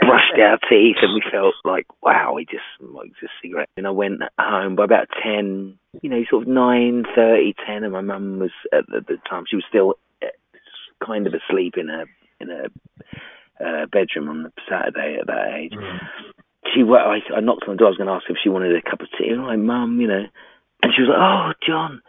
[0.00, 3.68] brushed our teeth, and we felt like, wow, we just smoked a cigarette.
[3.76, 7.92] And I went home by about ten, you know, sort of nine thirty, ten, and
[7.92, 10.28] my mum was at the, the time she was still eh,
[11.04, 12.04] kind of asleep in a
[12.40, 12.64] in a
[13.64, 15.72] uh, bedroom on the Saturday at that age.
[15.72, 16.33] Mm
[16.72, 17.88] she I, I knocked on the door.
[17.88, 19.28] I was going to ask if she wanted a cup of tea.
[19.28, 20.24] And I'm like, Mum, you know,
[20.82, 22.02] and she was like, Oh, John,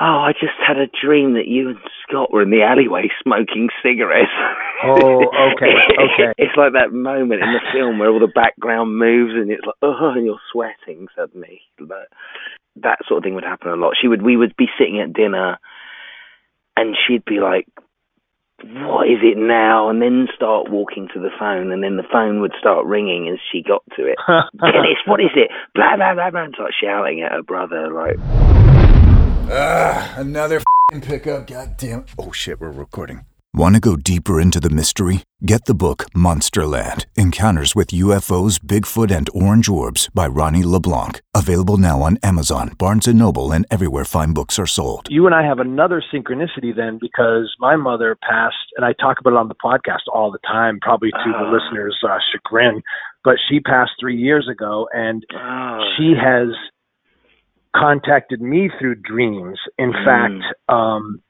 [0.00, 3.68] oh, I just had a dream that you and Scott were in the alleyway smoking
[3.82, 4.32] cigarettes.
[4.82, 6.32] Oh, okay, okay.
[6.38, 9.76] it's like that moment in the film where all the background moves and it's like,
[9.82, 11.60] oh, and you're sweating suddenly.
[11.78, 12.08] But
[12.76, 13.94] that sort of thing would happen a lot.
[14.00, 15.58] She would, we would be sitting at dinner,
[16.76, 17.68] and she'd be like,
[18.64, 19.88] what is it now?
[19.88, 23.38] And then start walking to the phone, and then the phone would start ringing as
[23.50, 24.18] she got to it.
[24.60, 25.50] Dennis, what is it?
[25.74, 28.16] Blah blah blah blah, and start shouting at her brother like.
[29.52, 30.60] Ah, another
[31.02, 31.46] pickup.
[31.46, 32.04] God damn.
[32.18, 33.24] Oh shit, we're recording.
[33.52, 35.24] Want to go deeper into the mystery?
[35.44, 41.20] Get the book Monsterland Encounters with UFOs, Bigfoot, and Orange Orbs by Ronnie LeBlanc.
[41.34, 45.08] Available now on Amazon, Barnes & Noble, and everywhere fine books are sold.
[45.10, 49.32] You and I have another synchronicity then because my mother passed, and I talk about
[49.32, 52.82] it on the podcast all the time, probably to the listeners' uh, chagrin,
[53.24, 56.50] but she passed three years ago, and Oh, she has
[57.74, 59.58] contacted me through dreams.
[59.76, 60.04] In Mm.
[60.04, 61.20] fact, um,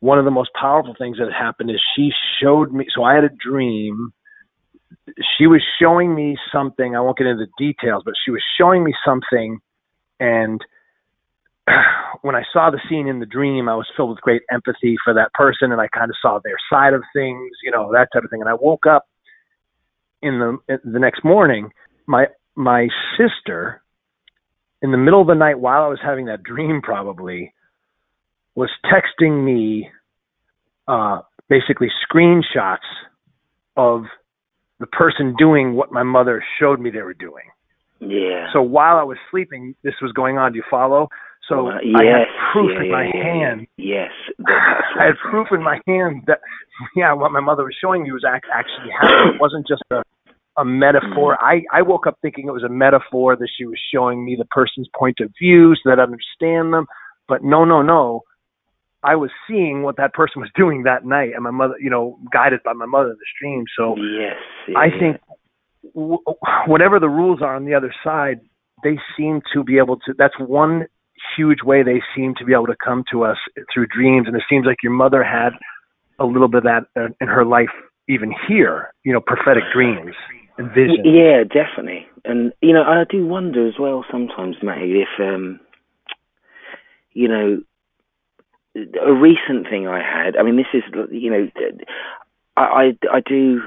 [0.00, 2.86] one of the most powerful things that happened is she showed me.
[2.94, 4.12] So I had a dream.
[5.36, 6.94] She was showing me something.
[6.94, 9.58] I won't get into the details, but she was showing me something,
[10.20, 10.60] and
[12.22, 15.14] when I saw the scene in the dream, I was filled with great empathy for
[15.14, 18.24] that person, and I kind of saw their side of things, you know, that type
[18.24, 18.40] of thing.
[18.40, 19.06] And I woke up
[20.22, 21.70] in the the next morning.
[22.06, 23.82] My my sister,
[24.82, 27.52] in the middle of the night, while I was having that dream, probably
[28.58, 29.88] was texting me,
[30.88, 32.88] uh, basically screenshots
[33.76, 34.04] of
[34.80, 37.46] the person doing what my mother showed me they were doing.
[38.00, 38.46] yeah.
[38.52, 40.52] So while I was sleeping, this was going on.
[40.52, 41.08] Do you follow?
[41.48, 43.66] So Uh, I had proof yeah, in my yeah, hand.
[43.76, 44.12] Yes,
[45.00, 46.40] I had proof in my hand that
[46.96, 49.34] yeah, what my mother was showing me was actually happening.
[49.34, 50.02] It wasn't just a
[50.56, 51.30] a metaphor.
[51.36, 51.52] Mm-hmm.
[51.72, 54.44] I I woke up thinking it was a metaphor that she was showing me the
[54.58, 56.86] person's point of view so that I understand them.
[57.28, 58.22] But no, no, no.
[59.08, 62.18] I was seeing what that person was doing that night, and my mother, you know,
[62.30, 63.64] guided by my mother in the stream.
[63.74, 64.36] So Yes.
[64.76, 65.16] I think
[65.94, 66.22] w-
[66.66, 68.40] whatever the rules are on the other side,
[68.84, 70.14] they seem to be able to.
[70.18, 70.86] That's one
[71.36, 73.38] huge way they seem to be able to come to us
[73.72, 74.26] through dreams.
[74.26, 75.52] And it seems like your mother had
[76.18, 77.74] a little bit of that uh, in her life,
[78.08, 78.92] even here.
[79.04, 80.14] You know, prophetic dreams
[80.58, 81.00] and visions.
[81.04, 82.06] Yeah, definitely.
[82.26, 85.60] And you know, I do wonder as well sometimes, Matty, if um,
[87.14, 87.62] you know,
[88.74, 90.36] a recent thing I had.
[90.36, 91.48] I mean, this is you know,
[92.56, 93.62] I I, I do.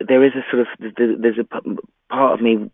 [0.00, 2.70] There is a sort of there's a part of me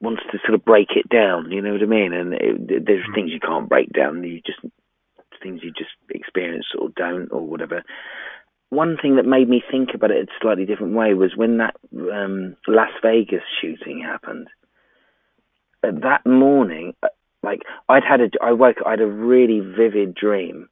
[0.00, 1.50] wants to sort of break it down.
[1.50, 2.12] You know what I mean?
[2.12, 4.22] And it, there's things you can't break down.
[4.24, 4.60] You just
[5.42, 7.82] things you just experience or don't or whatever.
[8.68, 11.58] One thing that made me think about it in a slightly different way was when
[11.58, 14.48] that um, Las Vegas shooting happened.
[15.82, 17.08] That morning, uh,
[17.42, 20.68] like I'd had a, I woke, I had a really vivid dream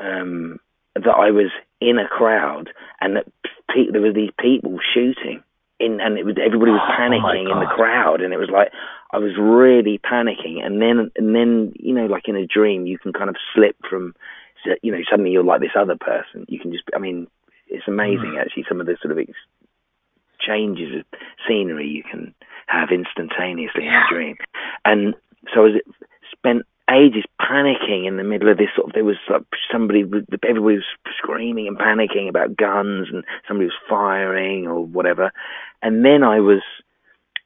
[0.00, 0.58] um,
[0.94, 2.70] that I was in a crowd
[3.00, 3.26] and that
[3.68, 5.42] pe- there were these people shooting
[5.82, 8.72] in, and it was everybody was Oh, panicking in the crowd, and it was like
[9.12, 12.98] I was really panicking, and then and then you know, like in a dream, you
[12.98, 14.14] can kind of slip from,
[14.82, 16.46] you know, suddenly you're like this other person.
[16.48, 17.26] You can just, I mean,
[17.68, 19.32] it's amazing actually some of the sort of ex-
[20.40, 22.34] changes of scenery you can
[22.66, 24.36] have instantaneously in a dream,
[24.84, 25.14] and
[25.54, 25.84] so I it
[26.30, 30.58] spent ages panicking in the middle of this sort of there was like somebody everybody
[30.58, 30.84] was
[31.16, 35.32] screaming and panicking about guns and somebody was firing or whatever.
[35.80, 36.62] And then I was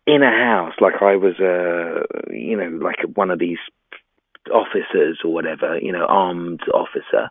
[0.06, 3.58] in a house like I was a you know like one of these
[4.52, 7.30] officers or whatever you know armed officer.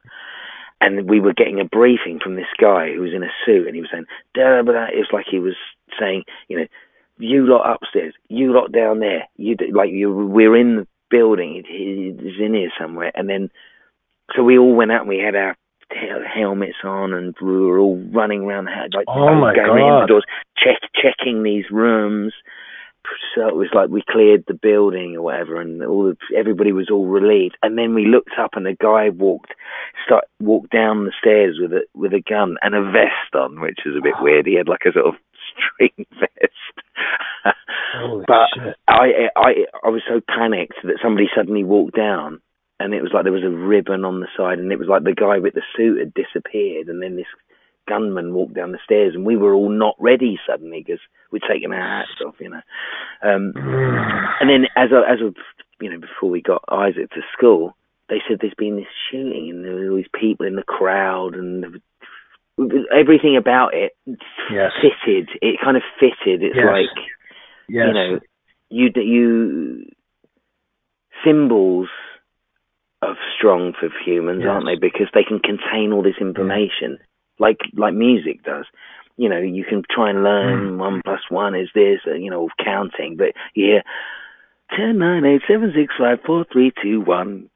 [0.82, 3.75] And we were getting a briefing from this guy who was in a suit and
[3.75, 5.56] he was saying da da da it was like he was
[5.99, 6.67] saying you know
[7.17, 11.65] you lot upstairs you lot down there you like you we're in the building it,
[11.69, 13.49] it's in here somewhere and then
[14.36, 15.56] so we all went out and we had our
[16.25, 20.01] helmets on and we were all running around the house like Oh, my going in
[20.01, 20.25] the doors
[20.58, 22.34] check checking these rooms.
[23.36, 26.89] So it was like we cleared the building or whatever and all the, everybody was
[26.89, 27.56] all relieved.
[27.62, 29.54] And then we looked up and a guy walked
[30.04, 33.80] start walked down the stairs with a with a gun and a vest on which
[33.86, 34.47] was a bit weird.
[34.47, 35.13] He had like a sort of
[35.75, 36.85] string vest
[38.27, 38.75] but shit.
[38.88, 39.51] I I
[39.84, 42.41] I was so panicked that somebody suddenly walked down,
[42.79, 45.03] and it was like there was a ribbon on the side, and it was like
[45.03, 47.27] the guy with the suit had disappeared, and then this
[47.88, 51.71] gunman walked down the stairs, and we were all not ready suddenly because we'd taken
[51.71, 52.62] our hats off, you know.
[53.21, 55.34] Um, and then as a, as a,
[55.84, 57.75] you know before we got Isaac to school,
[58.10, 61.36] they said there's been this shooting, and there were all these people in the crowd,
[61.36, 61.81] and
[62.94, 63.91] everything about it
[64.52, 64.72] Yes.
[64.82, 65.30] fitted.
[65.41, 66.41] It kind of fitted.
[66.44, 66.65] It's Yes.
[66.65, 67.06] like
[67.68, 67.88] Yes.
[67.88, 68.20] you know,
[68.70, 69.86] you you
[71.24, 71.89] symbols
[73.02, 74.50] of strong for humans, Yes.
[74.50, 74.76] aren't they?
[74.76, 77.00] Because they can contain all this information,
[77.39, 78.65] like like music does.
[79.18, 80.78] You know, you can try and learn Mm.
[80.78, 83.82] one plus one is this, uh, you know, counting, but hear
[84.76, 87.50] ten nine eight seven six five four three two one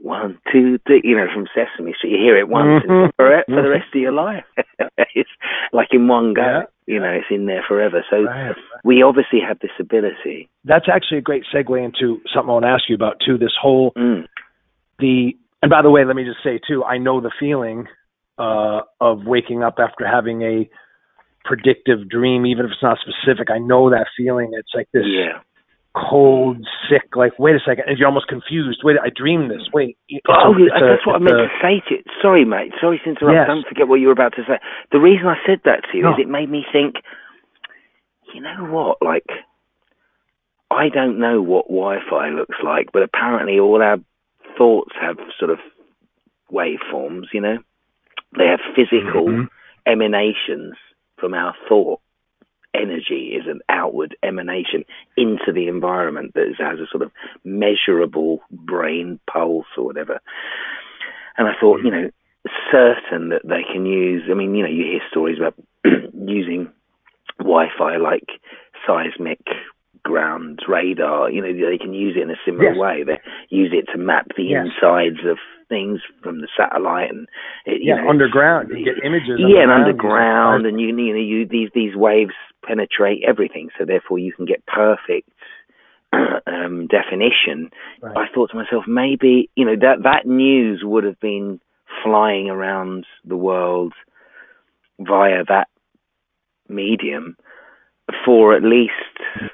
[0.00, 1.00] one two three.
[1.04, 3.10] You know, from Sesame Street, you hear it once Mhm.
[3.16, 4.44] for, for the rest of your life.
[5.14, 5.30] it's
[5.72, 6.42] like in one go.
[6.42, 6.62] Yeah.
[6.86, 8.04] You know, it's in there forever.
[8.10, 8.54] So Right.
[8.84, 10.48] we obviously have this ability.
[10.64, 13.36] That's actually a great segue into something I want to ask you about too.
[13.38, 14.26] This whole Mm.
[14.98, 17.88] the and by the way, let me just say too, I know the feeling
[18.38, 20.68] uh, of waking up after having a
[21.44, 23.50] predictive dream, even if it's not specific.
[23.50, 24.50] I know that feeling.
[24.52, 25.40] It's like this Yeah.
[25.94, 27.16] Cold, sick.
[27.16, 28.80] Like, wait a second, and you're almost confused.
[28.84, 29.68] Wait, I dreamed this.
[29.72, 29.96] Wait,
[30.28, 32.02] Oh, a- that's what I meant a- to say to you.
[32.22, 32.72] Sorry, mate.
[32.80, 33.34] Sorry to interrupt.
[33.34, 33.46] Yes.
[33.48, 34.58] Don't forget what you were about to say.
[34.92, 36.12] The reason I said that to you No.
[36.12, 36.96] is it made me think,
[38.34, 38.98] you know what?
[39.02, 39.26] Like,
[40.70, 43.98] I don't know what Wi-Fi looks like, but apparently all our
[44.56, 45.58] thoughts have sort of
[46.52, 47.58] waveforms, you know?
[48.36, 49.48] They have physical Mhm.
[49.86, 50.76] emanations
[51.16, 52.00] from our thought.
[52.80, 54.84] Energy is an outward emanation
[55.16, 57.10] into the environment that has a sort of
[57.44, 60.20] measurable brain pulse or whatever.
[61.36, 61.86] And I thought, hmm.
[61.86, 62.10] you know,
[62.70, 64.22] certain that they can use.
[64.30, 65.54] I mean, you know, you hear stories about
[66.14, 66.70] using
[67.38, 68.28] Wi-Fi like
[68.86, 69.40] seismic
[70.02, 71.30] ground radar.
[71.30, 72.76] You know, they can use it in a similar Yes.
[72.78, 73.02] way.
[73.04, 73.18] They
[73.50, 74.66] use it to map the Yes.
[74.66, 75.38] insides of
[75.68, 77.28] things from the satellite and
[77.66, 78.70] it, you yeah, know, underground.
[78.70, 79.38] You get images.
[79.38, 80.64] yeah, and underground.
[80.64, 82.32] underground, and you, you know, you these these waves
[82.64, 85.28] penetrate everything, so therefore you can get perfect
[86.12, 87.70] um, definition.
[88.02, 88.16] Right.
[88.16, 91.60] I thought to myself, maybe you know that that news would have been
[92.04, 93.92] flying around the world
[95.00, 95.68] via that
[96.68, 97.36] medium
[98.24, 98.92] for at least,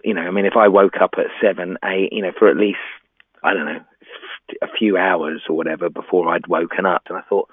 [0.05, 2.57] you know, I mean, if I woke up at seven, eight, you know, for at
[2.57, 2.79] least,
[3.43, 3.81] I don't know,
[4.63, 7.49] a few hours or whatever before I'd woken up, and I thought,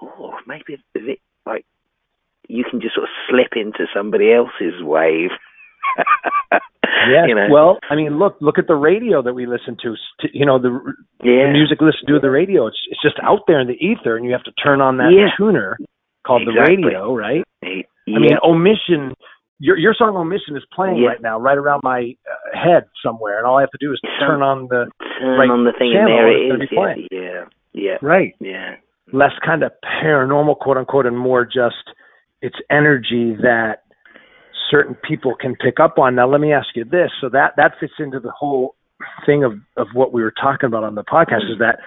[0.00, 1.64] oh, maybe is it like
[2.48, 5.30] you can just sort of slip into somebody else's wave.
[7.08, 7.26] Yes.
[7.28, 7.46] you know?
[7.50, 9.94] Well, I mean, look, look at the radio that we listen to.
[10.32, 10.70] You know, the,
[11.22, 12.66] yeah, the music we listen to the radio.
[12.66, 15.12] It's it's just out there in the ether, and you have to turn on that
[15.12, 15.28] Yeah.
[15.36, 15.76] tuner
[16.26, 16.76] called Exactly.
[16.76, 17.44] the radio, right?
[17.62, 18.16] yeah.
[18.16, 19.14] I mean, omission.
[19.60, 21.08] Your your song omission is playing Yeah.
[21.10, 24.00] right now, right around my uh, head somewhere, and all I have to do is
[24.18, 27.06] turn on the turn right on the thing, and there gonna is.
[27.12, 28.76] Yeah, yeah, yeah, right yeah.
[29.12, 31.84] less kind of paranormal, quote unquote, and more just
[32.46, 33.82] it's energy that
[34.70, 36.14] certain people can pick up on.
[36.14, 38.76] Now, let me ask you this: so that that fits into the whole
[39.26, 41.80] thing of of what we were talking about on the podcast is that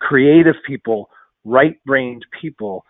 [0.00, 1.10] creative people,
[1.44, 2.84] right-brained people,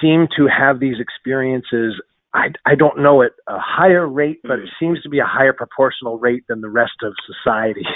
[0.00, 1.94] seem to have these experiences.
[2.34, 4.84] I, I don't know at a higher rate, but it mm-hmm.
[4.84, 7.86] seems to be a higher proportional rate than the rest of society.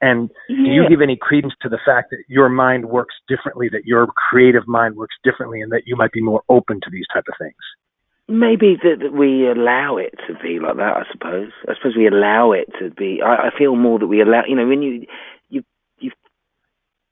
[0.00, 3.86] And do you give any credence to the fact that your mind works differently, that
[3.86, 7.24] your creative mind works differently, and that you might be more open to these type
[7.28, 7.54] of things?
[8.28, 10.96] Maybe that, we allow it to be like that.
[10.96, 11.50] I suppose.
[11.68, 13.20] I suppose we allow it to be.
[13.24, 14.42] I, I feel more that we allow.
[14.46, 15.06] You know, when you
[15.48, 15.62] you
[16.00, 16.10] you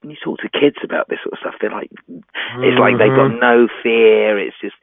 [0.01, 3.15] when you talk to kids about this sort of stuff, they're like, it's like they've
[3.15, 3.41] got Mhm.
[3.41, 4.39] no fear.
[4.41, 4.75] It's just,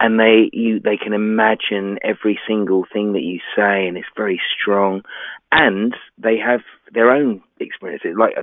[0.00, 4.40] and they you they can imagine every single thing that you say, and it's very
[4.60, 5.02] strong.
[5.52, 8.16] And they have their own experiences.
[8.18, 8.42] Like uh,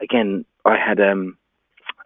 [0.00, 1.36] again, I had um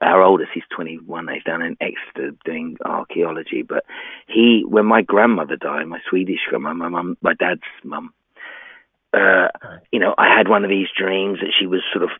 [0.04, 3.62] our oldest, he's 21, he's down in Exeter doing archaeology.
[3.62, 3.84] But
[4.28, 8.12] he, when my grandmother died, my Swedish grandma, my mum, my dad's mum,
[9.14, 9.48] uh,
[9.92, 12.10] you know, I had one of these dreams that she was sort of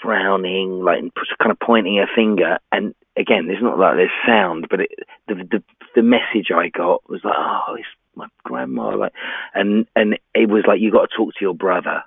[0.00, 2.58] frowning, like and kind of pointing her finger.
[2.70, 4.90] And again, there's not like there's sound, but it,
[5.28, 5.62] the the
[5.96, 9.12] the message I got was like, oh, it's my grandma, like,
[9.54, 12.02] and and it was like you got to talk to your brother.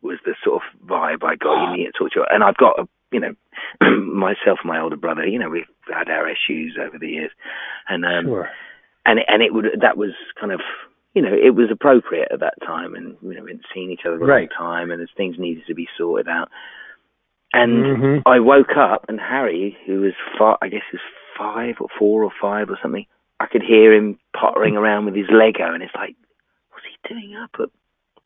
[0.00, 1.70] Was the sort of vibe I got.
[1.70, 3.34] You need to talk to, your, and I've got a, you know,
[4.02, 5.26] myself and my older brother.
[5.26, 7.30] You know, we've had our issues over the years,
[7.88, 8.50] and um, Sure.
[9.06, 10.60] and and it would that was kind of
[11.14, 14.02] you know it was appropriate at that time and you know we hadn't seen each
[14.06, 14.50] other for a Right.
[14.50, 16.48] long time and as things needed to be sorted out
[17.54, 18.22] and Mhm.
[18.26, 21.02] I woke up and Harry who was five, I guess he was
[21.36, 23.06] five or four or five or something
[23.40, 26.14] I could hear him pottering around with his Lego and it's like
[26.70, 27.70] what's he doing up at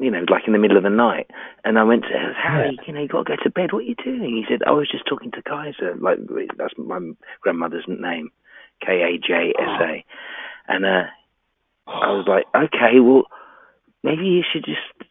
[0.02, 1.30] you know like in the middle of the night.
[1.64, 3.72] And I went to him, Harry you know you got to go to bed?
[3.72, 4.22] What are you doing?
[4.22, 6.00] He said I was just talking to Kajsa.
[6.00, 6.18] Like
[6.56, 6.98] that's my
[7.40, 8.30] grandmother's name.
[8.84, 10.04] K A J S A.
[10.68, 11.04] And uh
[11.86, 13.24] I was like, okay, well,
[14.02, 15.10] maybe you should just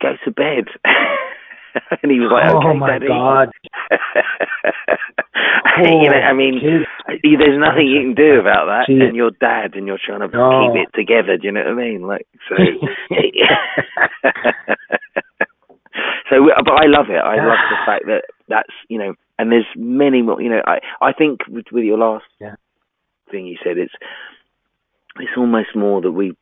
[0.00, 0.64] go to bed.
[2.02, 3.08] and he was like, okay, oh my Daddy.
[3.08, 3.48] God!
[5.78, 6.60] you know, I mean,
[7.22, 10.72] there's nothing you can do about that, and you're dad, and you're trying to No.
[10.72, 11.36] keep it together.
[11.36, 12.02] Do you know what I mean?
[12.06, 12.56] Like, so.
[16.30, 17.20] so, but I love it.
[17.22, 20.40] I love the fact that that's you know, And there's many more.
[20.40, 22.54] You know, I I think with, with your last yeah.
[23.30, 23.94] thing you said, it's
[25.18, 26.34] it's almost more that we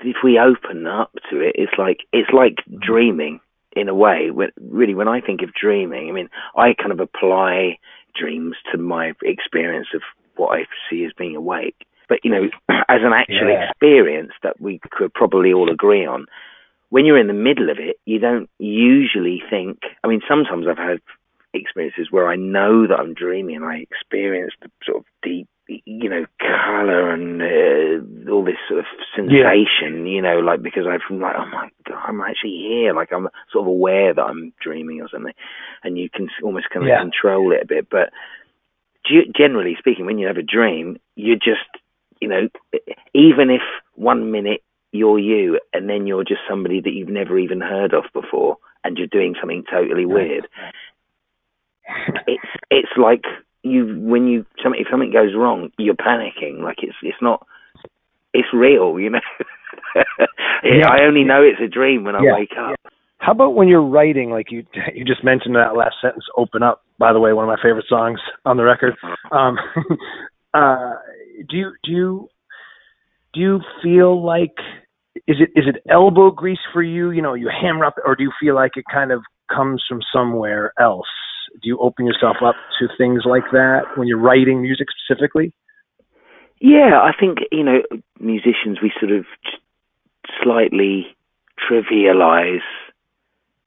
[0.00, 2.78] if we open up to it, it's like it's like mm-hmm.
[2.80, 3.40] dreaming
[3.72, 4.30] in a way.
[4.30, 7.78] When, really, when I think of dreaming, I mean, I kind of apply
[8.18, 10.02] dreams to my experience of
[10.36, 11.76] what I see as being awake.
[12.08, 13.70] But you know, as an actual yeah.
[13.70, 16.26] experience that we could probably all agree on,
[16.90, 19.80] when you're in the middle of it, you don't usually think.
[20.02, 21.00] I mean, sometimes I've had
[21.52, 26.08] experiences where I know that I'm dreaming and I experience the sort of deep, you
[26.08, 30.12] know, color and uh, all this sort of sensation, yeah.
[30.12, 32.94] you know, like because I'm like, oh my god, I'm actually here.
[32.94, 35.34] Like I'm sort of aware that I'm dreaming or something,
[35.84, 37.00] and you can almost kind of yeah.
[37.00, 37.88] control it a bit.
[37.90, 38.10] But
[39.36, 41.68] generally speaking, when you have a dream, you just,
[42.20, 42.48] you know,
[43.14, 43.62] even if
[43.94, 48.04] one minute you're you and then you're just somebody that you've never even heard of
[48.14, 50.48] before and you're doing something totally weird
[52.26, 53.24] it's it's like
[53.70, 57.46] you when you something if something goes wrong you're panicking like it's it's not
[58.34, 59.20] it's real you know
[60.64, 60.88] yeah.
[60.88, 62.34] i only know it's a dream when i yeah.
[62.34, 62.90] wake up yeah.
[63.18, 64.64] how about when you're writing like you
[64.94, 67.86] you just mentioned that last sentence open up by the way one of my favorite
[67.88, 68.94] songs on the record
[69.32, 69.56] um
[70.54, 70.94] uh
[71.48, 72.28] do you do you
[73.34, 74.54] do you feel like
[75.26, 77.10] is it is it elbow grease for you?
[77.10, 79.22] You know, you hammer up, or do you feel like it kind of
[79.54, 81.06] comes from somewhere else?
[81.54, 85.52] Do you open yourself up to things like that when you're writing music specifically?
[86.60, 87.82] Yeah, I think you know
[88.20, 89.24] musicians we sort of
[90.42, 91.06] slightly
[91.70, 92.66] trivialize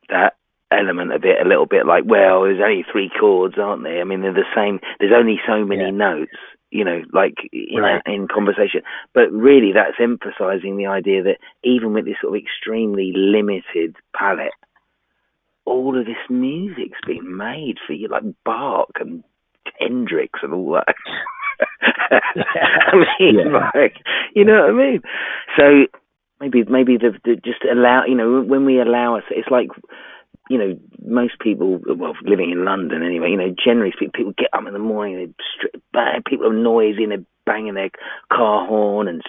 [0.09, 0.35] that
[0.71, 4.05] element of it a little bit like well there's only three chords aren't there i
[4.05, 5.89] mean they're the same there's only so many yeah.
[5.89, 6.31] notes
[6.71, 8.01] you know, like in, right.
[8.05, 8.81] in conversation.
[9.13, 14.53] But really, that's emphasizing the idea that even with this sort of extremely limited palette,
[15.65, 19.23] all of this music's been made for you, like Bach and
[19.79, 20.95] Hendrix and all that.
[22.11, 23.69] I mean, yeah.
[23.75, 23.95] like,
[24.35, 25.01] you know what I mean?
[25.57, 25.63] So
[26.39, 29.69] maybe, maybe the, the just allow, you know, when we allow us, it's like
[30.49, 34.49] you know, most people, well, living in London anyway, you know, generally speaking, people get
[34.51, 35.33] up in the morning,
[35.93, 37.89] they people are noisy and they're banging their
[38.29, 39.21] car horn and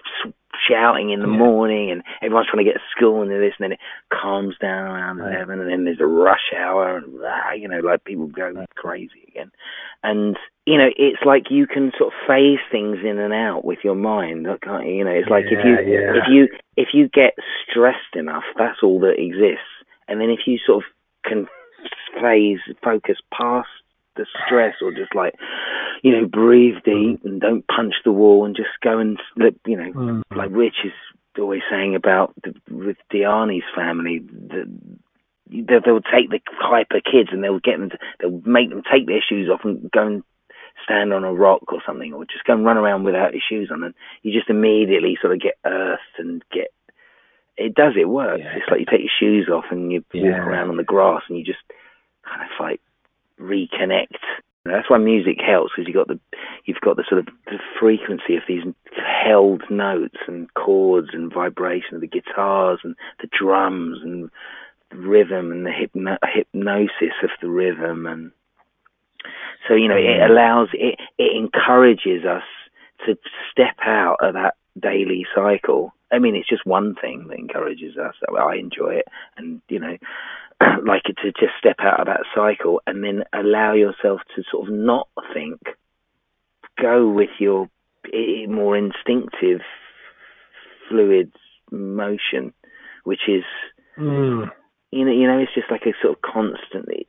[0.68, 1.38] shouting in the yeah.
[1.38, 3.80] morning, and everyone's trying to get to school and this, and then it
[4.12, 5.34] calms down around right.
[5.34, 8.68] eleven, and then there's a rush hour, and ah, you know, like people go right.
[8.74, 9.50] crazy again,
[10.02, 10.36] and
[10.66, 13.96] you know, it's like you can sort of phase things in and out with your
[13.96, 14.94] mind, can't you?
[14.94, 16.12] You know, it's like yeah, if you yeah.
[16.16, 17.34] if you if you get
[17.68, 19.72] stressed enough, that's all that exists,
[20.08, 20.90] and then if you sort of
[21.24, 21.46] can
[22.20, 23.68] phase focus past
[24.16, 25.34] the stress or just like
[26.02, 29.76] you know breathe deep and don't punch the wall and just go and look you
[29.76, 30.22] know mm.
[30.34, 30.92] like Rich is
[31.38, 34.66] always saying about the, with Di'Ani's family that
[35.48, 39.06] they'll, they'll take the hyper kids and they'll get them to, they'll make them take
[39.06, 40.22] their shoes off and go and
[40.84, 43.70] stand on a rock or something or just go and run around without your shoes
[43.72, 46.68] on and you just immediately sort of get earthed and get
[47.56, 47.94] it does.
[48.00, 48.42] It works.
[48.42, 48.56] Yeah.
[48.56, 50.38] It's like you take your shoes off and you yeah.
[50.38, 51.60] walk around on the grass and you just
[52.24, 52.80] kind of like
[53.42, 54.18] reconnect.
[54.64, 56.18] that's why music helps because you've got the
[56.64, 58.62] you've got the sort of the frequency of these
[58.96, 64.30] held notes and chords and vibration of the guitars and the drums and
[64.90, 68.30] the rhythm and the hypno- hypnosis of the rhythm and
[69.68, 70.30] so you know it mm.
[70.30, 72.44] allows it it encourages us
[73.06, 73.16] to
[73.50, 78.14] step out of that daily cycle I mean, it's just one thing that encourages us.
[78.28, 79.06] I enjoy it,
[79.38, 79.96] and you know,
[80.86, 84.74] like to just step out of that cycle and then allow yourself to sort of
[84.74, 85.60] not think,
[86.80, 87.68] go with your
[88.48, 89.60] more instinctive,
[90.88, 91.32] fluid
[91.70, 92.52] motion,
[93.04, 93.44] which is,
[93.98, 94.50] mm.
[94.90, 97.06] you know, you know, it's just like a sort of constantly,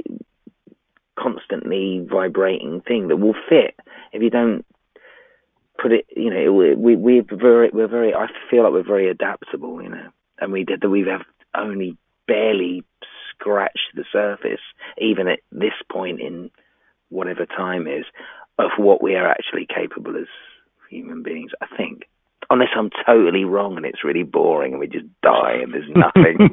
[1.18, 3.76] constantly vibrating thing that will fit
[4.14, 4.66] if you don't
[5.82, 8.14] put it, you know, we we we're very we're very.
[8.14, 10.90] I feel like we're very adaptable, you know, and we did that.
[10.90, 11.26] We have
[11.56, 11.98] only
[12.28, 12.84] barely
[13.30, 14.62] scratched the surface,
[15.00, 16.50] even at this point in
[17.10, 18.06] whatever time is,
[18.60, 20.28] of what we are actually capable as
[20.90, 21.52] human beings.
[21.62, 22.04] I think.
[22.50, 26.38] Unless I'm totally wrong and it's really boring and we just die and there's nothing.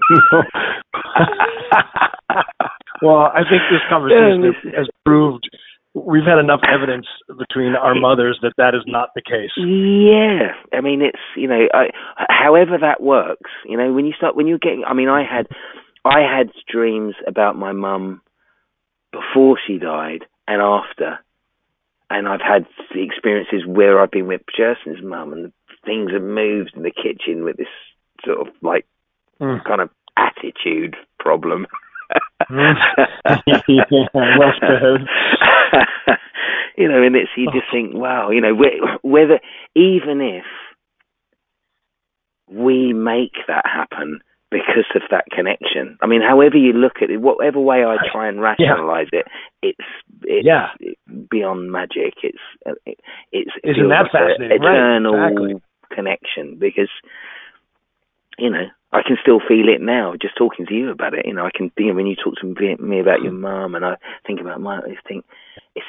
[3.02, 5.49] well, I think this conversation has proved
[5.94, 7.06] we've had enough evidence
[7.38, 9.50] between our mothers that that is not the case.
[9.56, 11.90] Yeah, I mean it's you know, I,
[12.28, 15.46] however that works, you know, when you start when you're getting, I mean, I had,
[16.04, 18.22] I had dreams about my mum
[19.12, 21.18] before she died and after,
[22.08, 25.52] and I've had experiences where I've been with Kirsten's mum and
[25.84, 27.66] things have moved in the kitchen with this
[28.24, 28.86] sort of like
[29.40, 29.62] mm.
[29.64, 31.66] kind of attitude problem.
[32.50, 34.98] yeah, well.
[36.76, 37.72] you know, and it's you just oh.
[37.72, 38.54] think, wow, you know,
[39.02, 39.40] whether
[39.74, 40.44] even if
[42.48, 44.20] we make that happen
[44.50, 45.96] because of that connection.
[46.02, 49.20] I mean, however you look at it, whatever way I try and rationalize yeah.
[49.20, 49.26] it,
[49.62, 49.88] it's
[50.22, 50.68] it's yeah.
[51.30, 52.14] beyond magic.
[52.22, 52.38] It's
[52.84, 52.98] it,
[53.30, 54.56] it's isn't that fascinating?
[54.60, 55.62] Eternal right, exactly.
[55.94, 56.90] connection because
[58.38, 61.26] you know I can still feel it now just talking to you about it.
[61.26, 63.96] You know, I can think when you talk to me about your mum, and I
[64.26, 65.24] think about my, I think
[65.76, 65.86] it's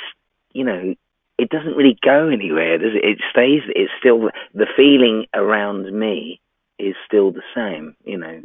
[0.53, 0.95] you know
[1.37, 3.03] it doesn't really go anywhere, does it?
[3.03, 3.63] It stays.
[3.75, 6.39] It's still the feeling around me
[6.77, 7.95] is still the same.
[8.03, 8.41] You know,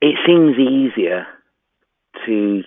[0.00, 1.26] it seems easier
[2.26, 2.62] to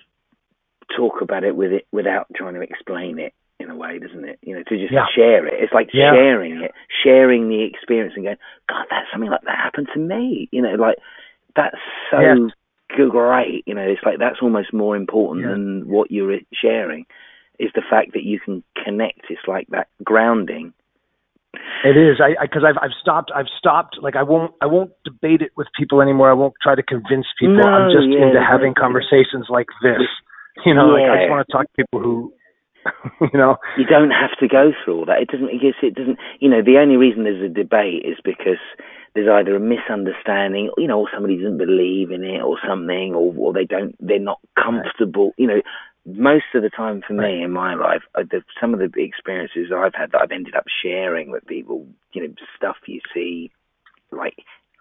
[0.96, 4.38] talk about it with it without trying to explain it in a way, doesn't it?
[4.42, 5.06] You know, to just yeah.
[5.14, 5.54] share it.
[5.62, 6.12] It's like yeah.
[6.12, 6.72] sharing it,
[7.04, 8.36] sharing the experience, and going,
[8.68, 10.48] God, that's something like that happened to me.
[10.50, 10.98] You know, like
[11.56, 11.76] that's
[12.10, 13.06] so yeah.
[13.08, 13.64] great.
[13.66, 17.06] You know, it's like that's almost more important than what you're sharing.
[17.58, 19.30] Is the fact that you can connect.
[19.30, 20.72] It's like that grounding
[21.84, 22.20] it is.
[22.20, 23.30] I because I've I've stopped.
[23.34, 23.98] I've stopped.
[24.00, 24.54] Like I won't.
[24.60, 26.30] I won't debate it with people anymore.
[26.30, 27.56] I won't try to convince people.
[27.58, 30.02] No, I'm just yeah, into having conversations like this.
[30.64, 31.02] You know, yeah.
[31.02, 32.32] like I just want to talk to people who,
[33.20, 33.56] you know.
[33.76, 35.20] You don't have to go through all that.
[35.22, 35.48] It doesn't.
[35.48, 36.18] I guess it doesn't.
[36.40, 38.62] You know, the only reason there's a debate is because
[39.14, 43.34] there's either a misunderstanding, you know, or somebody doesn't believe in it, or something, or,
[43.36, 43.94] or they don't.
[44.00, 45.32] They're not comfortable.
[45.36, 45.62] You know,
[46.06, 49.72] most of the time for me in my life, uh, the, some of the experiences
[49.74, 53.50] I've had that I've ended up sharing with people, you know, stuff you see,
[54.10, 54.36] like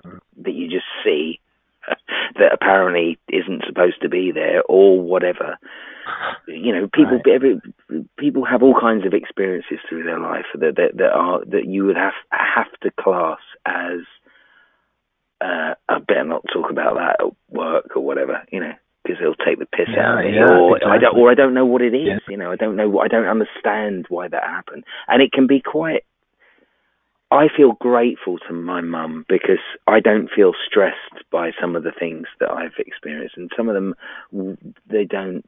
[0.05, 0.19] mm.
[0.41, 1.39] that you just see
[2.35, 5.57] that apparently isn't supposed to be there or whatever.
[6.47, 7.33] You know, people right.
[7.33, 7.61] every,
[8.17, 11.85] people have all kinds of experiences through their life that that, that are that you
[11.85, 14.01] would have have to class as.
[15.41, 18.43] Uh, I better not talk about that at work or whatever.
[18.49, 18.73] You know,
[19.03, 20.91] because they'll take the piss yeah, out of me, yeah, or exactly.
[20.91, 22.07] I don't, or I don't know what it is.
[22.07, 22.17] Yeah.
[22.29, 22.99] You know, I don't know.
[22.99, 26.03] I don't understand why that happened, and it can be quite.
[27.33, 31.91] I feel grateful to my mum because I don't feel stressed by some of the
[31.91, 33.95] things that I've experienced, and some of them
[34.87, 35.45] they don't.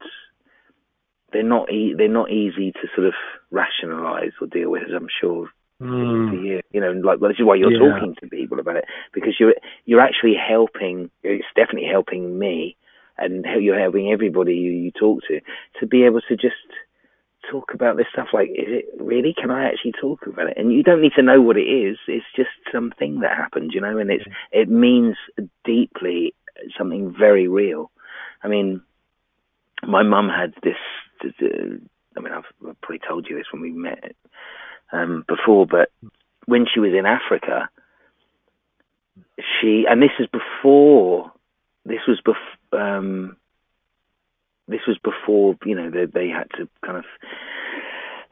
[1.32, 1.72] They're not.
[1.72, 3.14] E- they're not easy to sort of
[3.52, 5.48] rationalise or deal with, as I'm sure
[5.80, 6.30] Mm.
[6.30, 6.60] to you.
[6.72, 7.78] You know, like well, this is why you're yeah.
[7.78, 11.10] talking to people about it because you're you're actually helping.
[11.22, 12.76] It's definitely helping me
[13.18, 15.40] and you're helping everybody you, you talk to
[15.80, 16.56] to be able to just
[17.76, 19.34] about this stuff like is it really?
[19.40, 20.56] Can i actually talk about it?
[20.56, 21.96] And you don't need to know what it is.
[22.08, 25.16] It's just something that happened you know and it's it means
[25.64, 26.34] deeply
[26.76, 27.90] something very real.
[28.42, 28.82] I mean
[29.86, 30.76] my mum had this
[32.16, 32.44] i mean i've
[32.80, 34.14] probably told you this when we met
[34.92, 35.90] um, before but
[36.46, 37.68] when she was in africa
[39.38, 41.32] she and this is before
[41.84, 43.36] this was before um,
[44.68, 47.04] this was before you know they, they had to kind of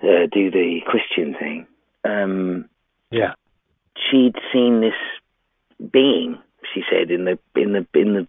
[0.03, 1.67] uh, do the Christian thing.
[2.05, 2.69] Um,
[3.11, 3.35] yeah,
[4.11, 6.39] she'd seen this being.
[6.75, 8.29] She said in the in the in the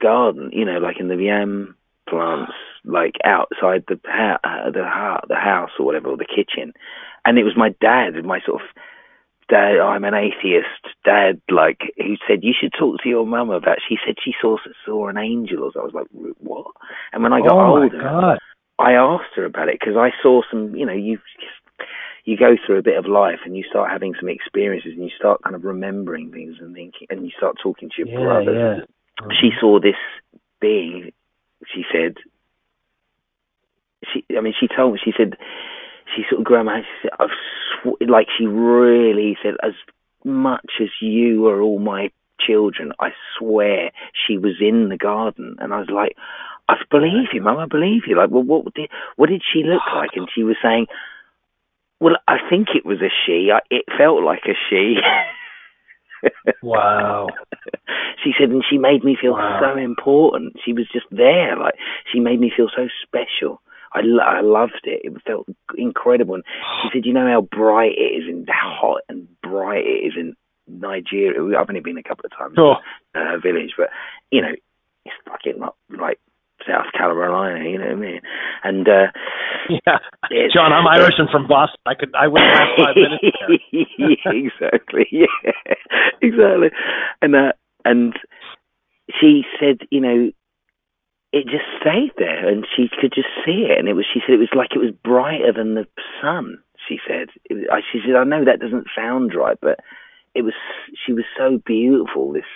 [0.00, 1.76] garden, you know, like in the yam
[2.08, 2.52] plants,
[2.84, 6.72] like outside the ha- uh, the ha- the house or whatever, or the kitchen.
[7.24, 8.68] And it was my dad, my sort of
[9.48, 10.66] dad, I'm an atheist
[11.04, 14.56] dad, like, who said, you should talk to your mum about, she said she saw,
[14.84, 15.70] saw an angel.
[15.72, 16.66] So I was like, what?
[17.12, 18.38] And when I got oh older,
[18.78, 21.18] I asked her about it because I saw some, you know, you,
[22.24, 25.10] you go through a bit of life and you start having some experiences and you
[25.16, 28.82] start kind of remembering things and thinking, and you start talking to your yeah, brothers.
[29.20, 29.26] Yeah.
[29.40, 30.00] She saw this
[30.60, 31.12] being,
[31.72, 32.16] she said,
[34.12, 35.36] she, I mean, she told me, she said,
[36.14, 37.30] she sort of grandma she said I've
[37.82, 39.72] sw-, like she really said as
[40.24, 43.90] much as you are all my children I swear
[44.26, 45.56] she was in the garden.
[45.60, 46.16] And I was like
[46.68, 48.16] I believe you mum I believe you.
[48.16, 50.10] Like well what did what did she look like?
[50.14, 50.86] And she was saying
[52.00, 53.50] well I think it was a she.
[53.52, 54.96] I, it felt like a she.
[56.62, 57.26] Wow.
[58.24, 59.60] She said and she made me feel wow.
[59.60, 60.56] so important.
[60.64, 61.74] She was just there like
[62.10, 63.60] she made me feel so special
[63.94, 65.02] I, I loved it.
[65.04, 66.34] It felt incredible.
[66.34, 66.44] And
[66.82, 70.12] she said, "You know how bright it is and how hot and bright it is
[70.16, 70.34] in
[70.66, 71.58] Nigeria.
[71.58, 72.74] I've only been a couple of times oh.
[73.14, 73.90] to her village, but
[74.30, 74.52] you know,
[75.04, 76.18] it's fucking not like
[76.66, 77.68] South Carolina.
[77.68, 78.20] You know what I mean?
[78.62, 79.06] And uh,
[79.68, 81.80] yeah, John, I'm Irish and from Boston.
[81.86, 84.34] I could, I wouldn't last five minutes there.
[84.44, 85.06] exactly.
[85.12, 85.74] Yeah,
[86.22, 86.68] exactly.
[87.20, 87.52] And uh,
[87.84, 88.14] and
[89.20, 90.30] she said, you know,
[91.34, 94.34] it just stayed there and she could just see it and it was she said
[94.34, 95.84] it was like it was brighter than the
[96.22, 99.80] sun she said she said i know that doesn't sound right but
[100.36, 100.54] it was
[101.04, 102.46] she was so beautiful this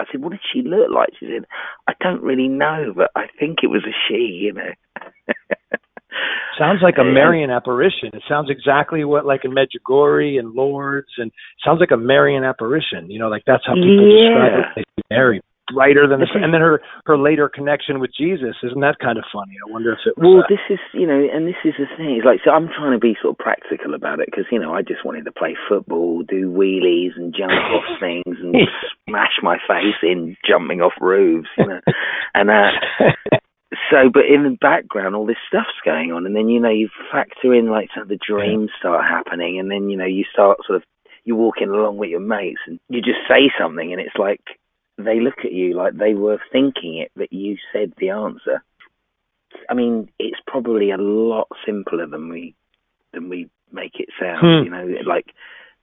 [0.00, 1.44] i said what did she look like she said
[1.88, 4.72] i don't really know but i think it was a she you know
[6.58, 8.08] sounds like a Marian apparition.
[8.14, 11.30] It sounds exactly what like in Medjugorje and Lourdes, and
[11.62, 13.10] sounds like a Marian apparition.
[13.10, 14.30] You know, like that's how people yeah.
[14.30, 14.86] describe it.
[15.10, 15.42] They Mary
[15.72, 19.24] brighter than the, and then her her later connection with Jesus isn't that kind of
[19.32, 19.54] funny?
[19.58, 20.24] I wonder if it was.
[20.24, 22.16] Well, uh, this is you know, and this is the thing.
[22.16, 24.74] It's like so I'm trying to be sort of practical about it because you know
[24.74, 28.54] I just wanted to play football, do wheelies, and jump off things, and
[29.08, 31.80] smash my face in jumping off roofs, you know,
[32.34, 32.70] and uh.
[33.90, 36.88] So, but in the background, all this stuff's going on, and then you know you
[37.12, 40.58] factor in like some of the dreams start happening, and then you know you start
[40.66, 40.82] sort of
[41.24, 44.40] you're walking along with your mates, and you just say something, and it's like
[44.98, 48.62] they look at you like they were thinking it, but you said the answer.
[49.70, 52.54] I mean, it's probably a lot simpler than we
[53.12, 54.40] than we make it sound.
[54.40, 54.64] Hmm.
[54.64, 55.26] You know, like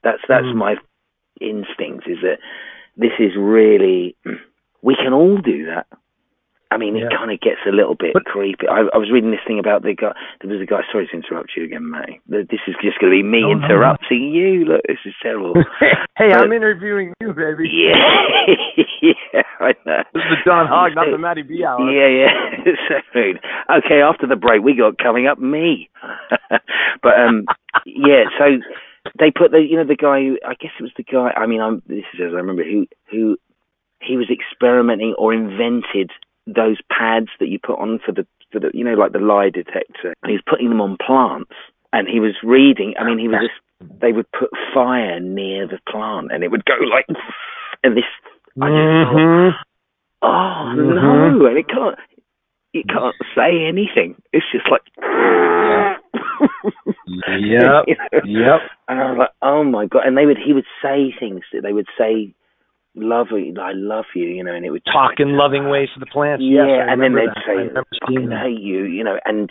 [0.03, 0.57] that's that's Hmm.
[0.57, 0.76] my
[1.41, 2.39] instinct is that
[2.97, 4.16] this is really
[4.82, 5.88] we can all do that.
[6.72, 8.68] I mean, it kind of gets a little bit But- creepy.
[8.68, 10.11] I, I was reading this thing about the guy.
[10.41, 10.82] There was a guy.
[10.91, 12.20] Sorry to interrupt you again, Matty.
[12.28, 13.66] This is just going to be me No, no, no.
[13.66, 14.66] interrupting you.
[14.66, 15.53] Look, this is terrible.
[15.80, 17.70] hey, But- I'm interviewing you, baby.
[17.72, 20.03] yeah, yeah, I know.
[20.13, 21.79] This is the John Hogg, not the Matty B hour.
[21.91, 22.07] Yeah,
[22.65, 23.77] yeah.
[23.77, 25.89] Okay, after the break, we got coming up me.
[27.03, 27.45] but um,
[27.85, 28.23] yeah.
[28.39, 28.63] So
[29.19, 30.21] they put the, you know, the guy.
[30.21, 31.31] Who, I guess it was the guy.
[31.35, 31.83] I mean, I'm.
[31.87, 33.37] This is as I remember who who
[34.01, 36.11] he was experimenting or invented
[36.47, 39.49] those pads that you put on for the for the you know like the lie
[39.49, 40.15] detector.
[40.23, 41.55] And he was putting them on plants,
[41.91, 42.93] and he was reading.
[42.99, 43.59] I mean, he was just.
[43.99, 47.05] They would put fire near the plant, and it would go like,
[47.83, 48.05] and this.
[48.61, 49.53] I just thought, Mhm.
[50.21, 51.37] Oh Mhm.
[51.39, 51.45] no!
[51.47, 51.97] And it can't.
[52.73, 54.15] You can't say anything.
[54.31, 54.81] It's just like.
[57.07, 57.33] Yep.
[57.37, 57.83] You know?
[58.25, 58.61] Yep.
[58.87, 60.03] And I was like, oh my god!
[60.05, 61.41] And they would, he would say things.
[61.51, 62.33] that They would say,
[62.95, 65.99] "Love you, I love you," you know, and it would Talk in loving ways to
[65.99, 66.43] the plants.
[66.43, 67.43] Yeah, yes, and then they'd that.
[67.45, 68.43] say, I "Fucking that.
[68.45, 69.49] hate you," you know, and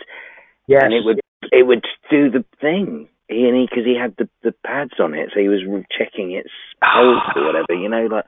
[0.67, 0.81] Yes.
[0.83, 1.19] and it would
[1.51, 3.07] it would do the thing.
[3.29, 5.61] He and he because he had the the pads on it, so he was
[5.97, 6.49] checking its
[6.81, 8.25] pulse or whatever, you know, like.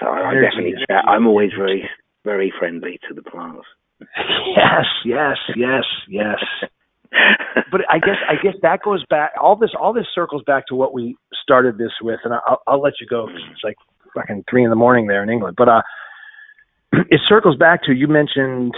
[0.00, 1.88] So I, definitely, energy, I'm always very
[2.24, 3.66] very friendly to the plants.
[4.56, 6.38] Yes, yes, yes, yes.
[7.72, 9.32] but I guess I guess that goes back.
[9.40, 12.80] All this all this circles back to what we started this with, and I'll, I'll
[12.82, 13.76] let you go 'cause it's like
[14.14, 15.56] fucking three in the morning there in England.
[15.56, 15.82] But uh,
[16.92, 18.74] it circles back to you mentioned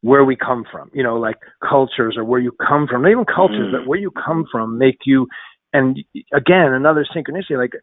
[0.00, 0.90] where we come from.
[0.94, 1.36] You know, like
[1.68, 3.02] cultures or where you come from.
[3.02, 3.72] Not even cultures, Mm.
[3.72, 5.28] but where you come from make you.
[5.72, 5.98] And
[6.32, 7.56] again, another synchronicity.
[7.58, 7.74] Like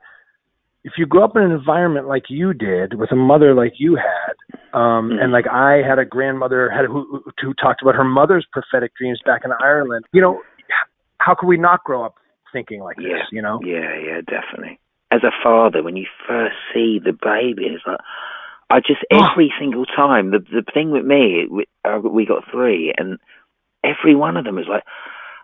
[0.88, 3.96] if you grow up in an environment like you did, with a mother like you
[3.98, 4.36] had,
[4.74, 5.22] um, Mm.
[5.22, 8.92] and like I had a grandmother had who, who who talked about her mother's prophetic
[8.96, 10.06] dreams back in Ireland.
[10.14, 10.42] You know,
[11.20, 12.16] how could we not grow up
[12.54, 13.18] thinking like Yeah.
[13.18, 13.28] this?
[13.32, 14.80] You know, Yeah, yeah, definitely.
[15.12, 18.00] As a father, when you first see the baby, it's like
[18.70, 19.28] I just Oh.
[19.32, 20.32] every single time.
[20.32, 23.18] The the thing with me, we, uh, we got three, and
[23.84, 24.84] every one of them was like,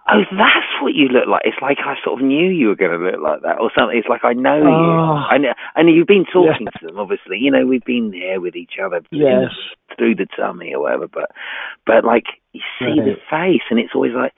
[0.09, 2.91] "Oh, that's what you look like." It's like I sort of knew you were going
[2.97, 3.97] to look like that, or something.
[3.97, 4.67] It's like I know Oh.
[4.67, 4.91] you.
[4.99, 5.27] Ah.
[5.29, 7.37] I know, and you've been talking to them, obviously.
[7.37, 9.51] You know, we've been there with each other Yes.
[9.97, 11.07] through the tummy or whatever.
[11.07, 11.31] But
[11.85, 14.33] but like you see the face, and it's always like,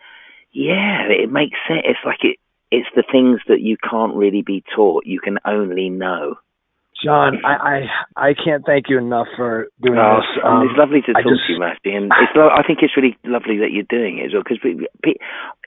[0.51, 1.81] yeah, it makes sense.
[1.85, 2.37] It's like it.
[2.71, 5.05] It's the things that you can't really be taught.
[5.05, 6.35] You can only know.
[7.03, 7.87] John, I
[8.17, 10.43] I, I can't thank you enough for doing Oh, this.
[10.43, 12.31] um, it's lovely to talk just- to you, Matty, and it's.
[12.35, 14.43] Lo- I think it's really lovely that you're doing it as well.
[14.43, 14.59] Because,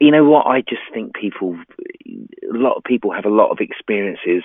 [0.01, 1.57] you know what, I just think people,
[2.07, 4.43] a lot of people have a lot of experiences,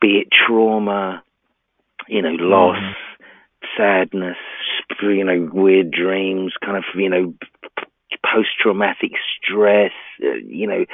[0.00, 1.22] be it trauma,
[2.08, 2.78] you know, loss,
[3.76, 4.36] sadness,
[5.02, 7.34] you know, weird dreams, kind of, you know,
[8.22, 9.12] post-traumatic
[9.42, 9.92] stress,
[10.22, 10.84] uh, you know,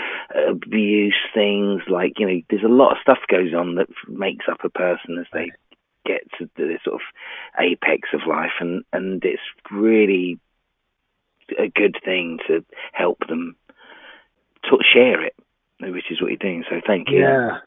[0.48, 1.82] abuse things.
[1.88, 5.18] Like, you know, there's a lot of stuff goes on that makes up a person
[5.20, 5.50] as they
[6.06, 7.00] get to the sort of
[7.60, 10.38] apex of life, and and it's really
[11.58, 13.56] a good thing to help them
[14.64, 15.34] to share it,
[15.80, 16.64] which is what you're doing.
[16.68, 17.20] So thank you.
[17.20, 17.58] Yeah.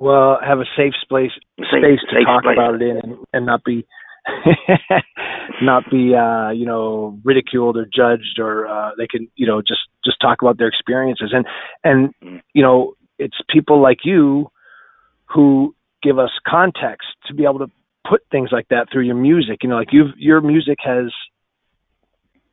[0.00, 2.54] Well, have a safe space Safe- space to safe talk place.
[2.56, 3.84] about it in, and, and not be
[5.62, 9.80] not be uh, you know ridiculed or judged, or uh, they can you know just
[10.04, 11.46] just talk about their experiences and
[11.84, 12.14] and
[12.54, 14.48] you know it's people like you
[15.26, 17.70] who give us context to be able to
[18.08, 19.58] put things like that through your music.
[19.62, 21.12] You know, like you've your music has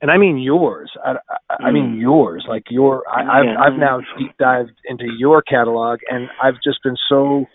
[0.02, 0.92] and I mean yours.
[1.04, 1.16] I,
[1.50, 2.02] I, I mean Mm.
[2.02, 2.46] yours.
[2.48, 3.60] Like your, I, I've Yeah.
[3.60, 7.46] I've now deep dived into your catalog, and I've just been so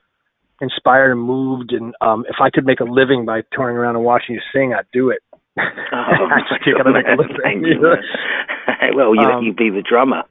[0.60, 1.72] inspired and moved.
[1.72, 4.74] And um, if I could make a living by touring around and watching you sing,
[4.74, 5.20] I'd do it.
[5.58, 7.36] Oh, I can't gotta make a living.
[7.42, 7.80] thank you,
[8.94, 10.22] well, you Um, you be the drummer.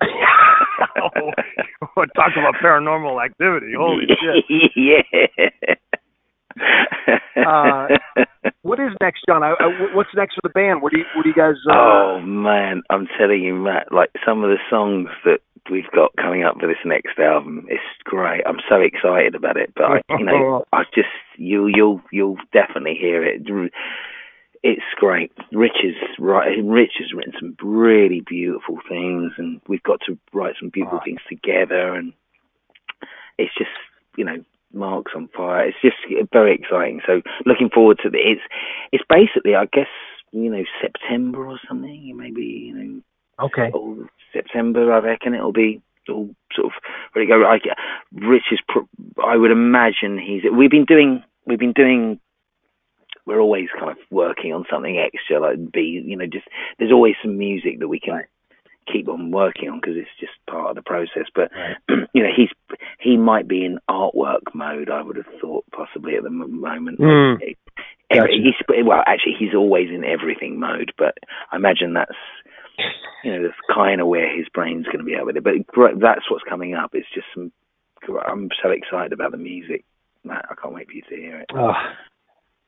[0.02, 1.30] oh,
[2.14, 3.72] talk about paranormal activity!
[3.76, 4.72] Holy shit!
[4.76, 5.02] yeah.
[7.36, 7.86] Uh,
[8.62, 9.42] what is next, John?
[9.42, 10.82] I, I, what's next for the band?
[10.82, 11.56] What do you What do you guys?
[11.68, 11.74] Uh...
[11.74, 13.92] Oh man, I'm telling you, Matt.
[13.92, 17.82] Like some of the songs that we've got coming up for this next album, it's
[18.04, 18.42] great.
[18.46, 19.72] I'm so excited about it.
[19.74, 23.42] But I, you know, I just you you'll you'll definitely hear it.
[24.62, 25.32] It's great.
[25.52, 26.58] Rich is right.
[26.64, 31.20] Rich has written some really beautiful things, and we've got to write some beautiful things
[31.28, 31.94] together.
[31.94, 32.12] And
[33.38, 33.70] it's just
[34.16, 35.68] you know Mark's on fire.
[35.68, 35.96] It's just
[36.32, 37.00] very exciting.
[37.06, 38.14] So looking forward to it.
[38.14, 38.42] It's
[38.92, 39.88] it's basically, I guess,
[40.32, 42.16] you know, September or something.
[42.16, 43.00] Maybe you know.
[43.40, 43.70] Okay.
[44.32, 46.72] September, I reckon it'll be all sort of
[47.14, 47.44] ready to go.
[47.44, 47.58] I,
[48.12, 48.60] Rich is,
[49.22, 50.42] I would imagine he's.
[50.50, 51.22] We've been doing.
[51.46, 52.20] We've been doing.
[53.26, 56.46] We're always kind of working on something extra, like be you know, just
[56.78, 58.26] there's always some music that we can right
[58.90, 61.26] keep on working on because it's just part of the process.
[61.34, 61.76] But right.
[62.14, 62.50] you know, he's
[63.00, 64.90] he might be in artwork mode.
[64.90, 66.98] I would have thought possibly at the moment.
[66.98, 67.38] Mm.
[68.12, 68.32] Gotcha.
[68.32, 70.92] He's, well, actually, he's always in everything mode.
[70.96, 71.18] But
[71.50, 72.12] I imagine that's
[73.24, 75.44] you know that's kind of where his brain's going to be at with it.
[75.44, 75.66] But
[76.00, 76.90] that's what's coming up.
[76.94, 77.52] It's just some.
[78.26, 79.84] I'm so excited about the music.
[80.22, 81.50] Matt, I can't wait for you to hear it.
[81.54, 81.72] Oh,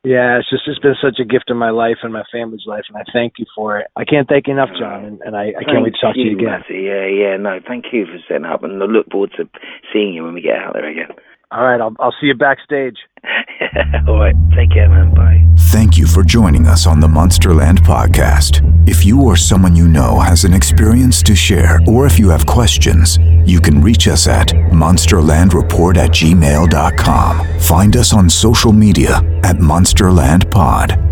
[0.03, 2.83] yeah, it's just it's been such a gift in my life and my family's life,
[2.87, 3.87] and I thank you for it.
[3.97, 6.15] I can't thank you enough, uh, John, and, and I, I can't wait to talk
[6.15, 6.63] you, to you again.
[6.63, 6.87] Matty.
[6.87, 9.49] Yeah, yeah, no, thank you for setting up, and I look forward to
[9.91, 11.11] seeing you when we get out there again.
[11.51, 12.97] All right, I'll I'll see you backstage.
[14.07, 15.13] All right, take care, man.
[15.15, 15.43] Bye.
[15.71, 18.61] Thank you for joining us on the Monsterland podcast.
[18.87, 22.45] If you or someone you know has an experience to share, or if you have
[22.45, 27.59] questions, you can reach us at monsterlandreport at gmail.com.
[27.59, 31.07] Find us on social media at monsterlandpod.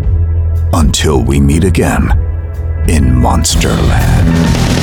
[0.72, 2.10] Until we meet again
[2.88, 4.77] in Monsterland.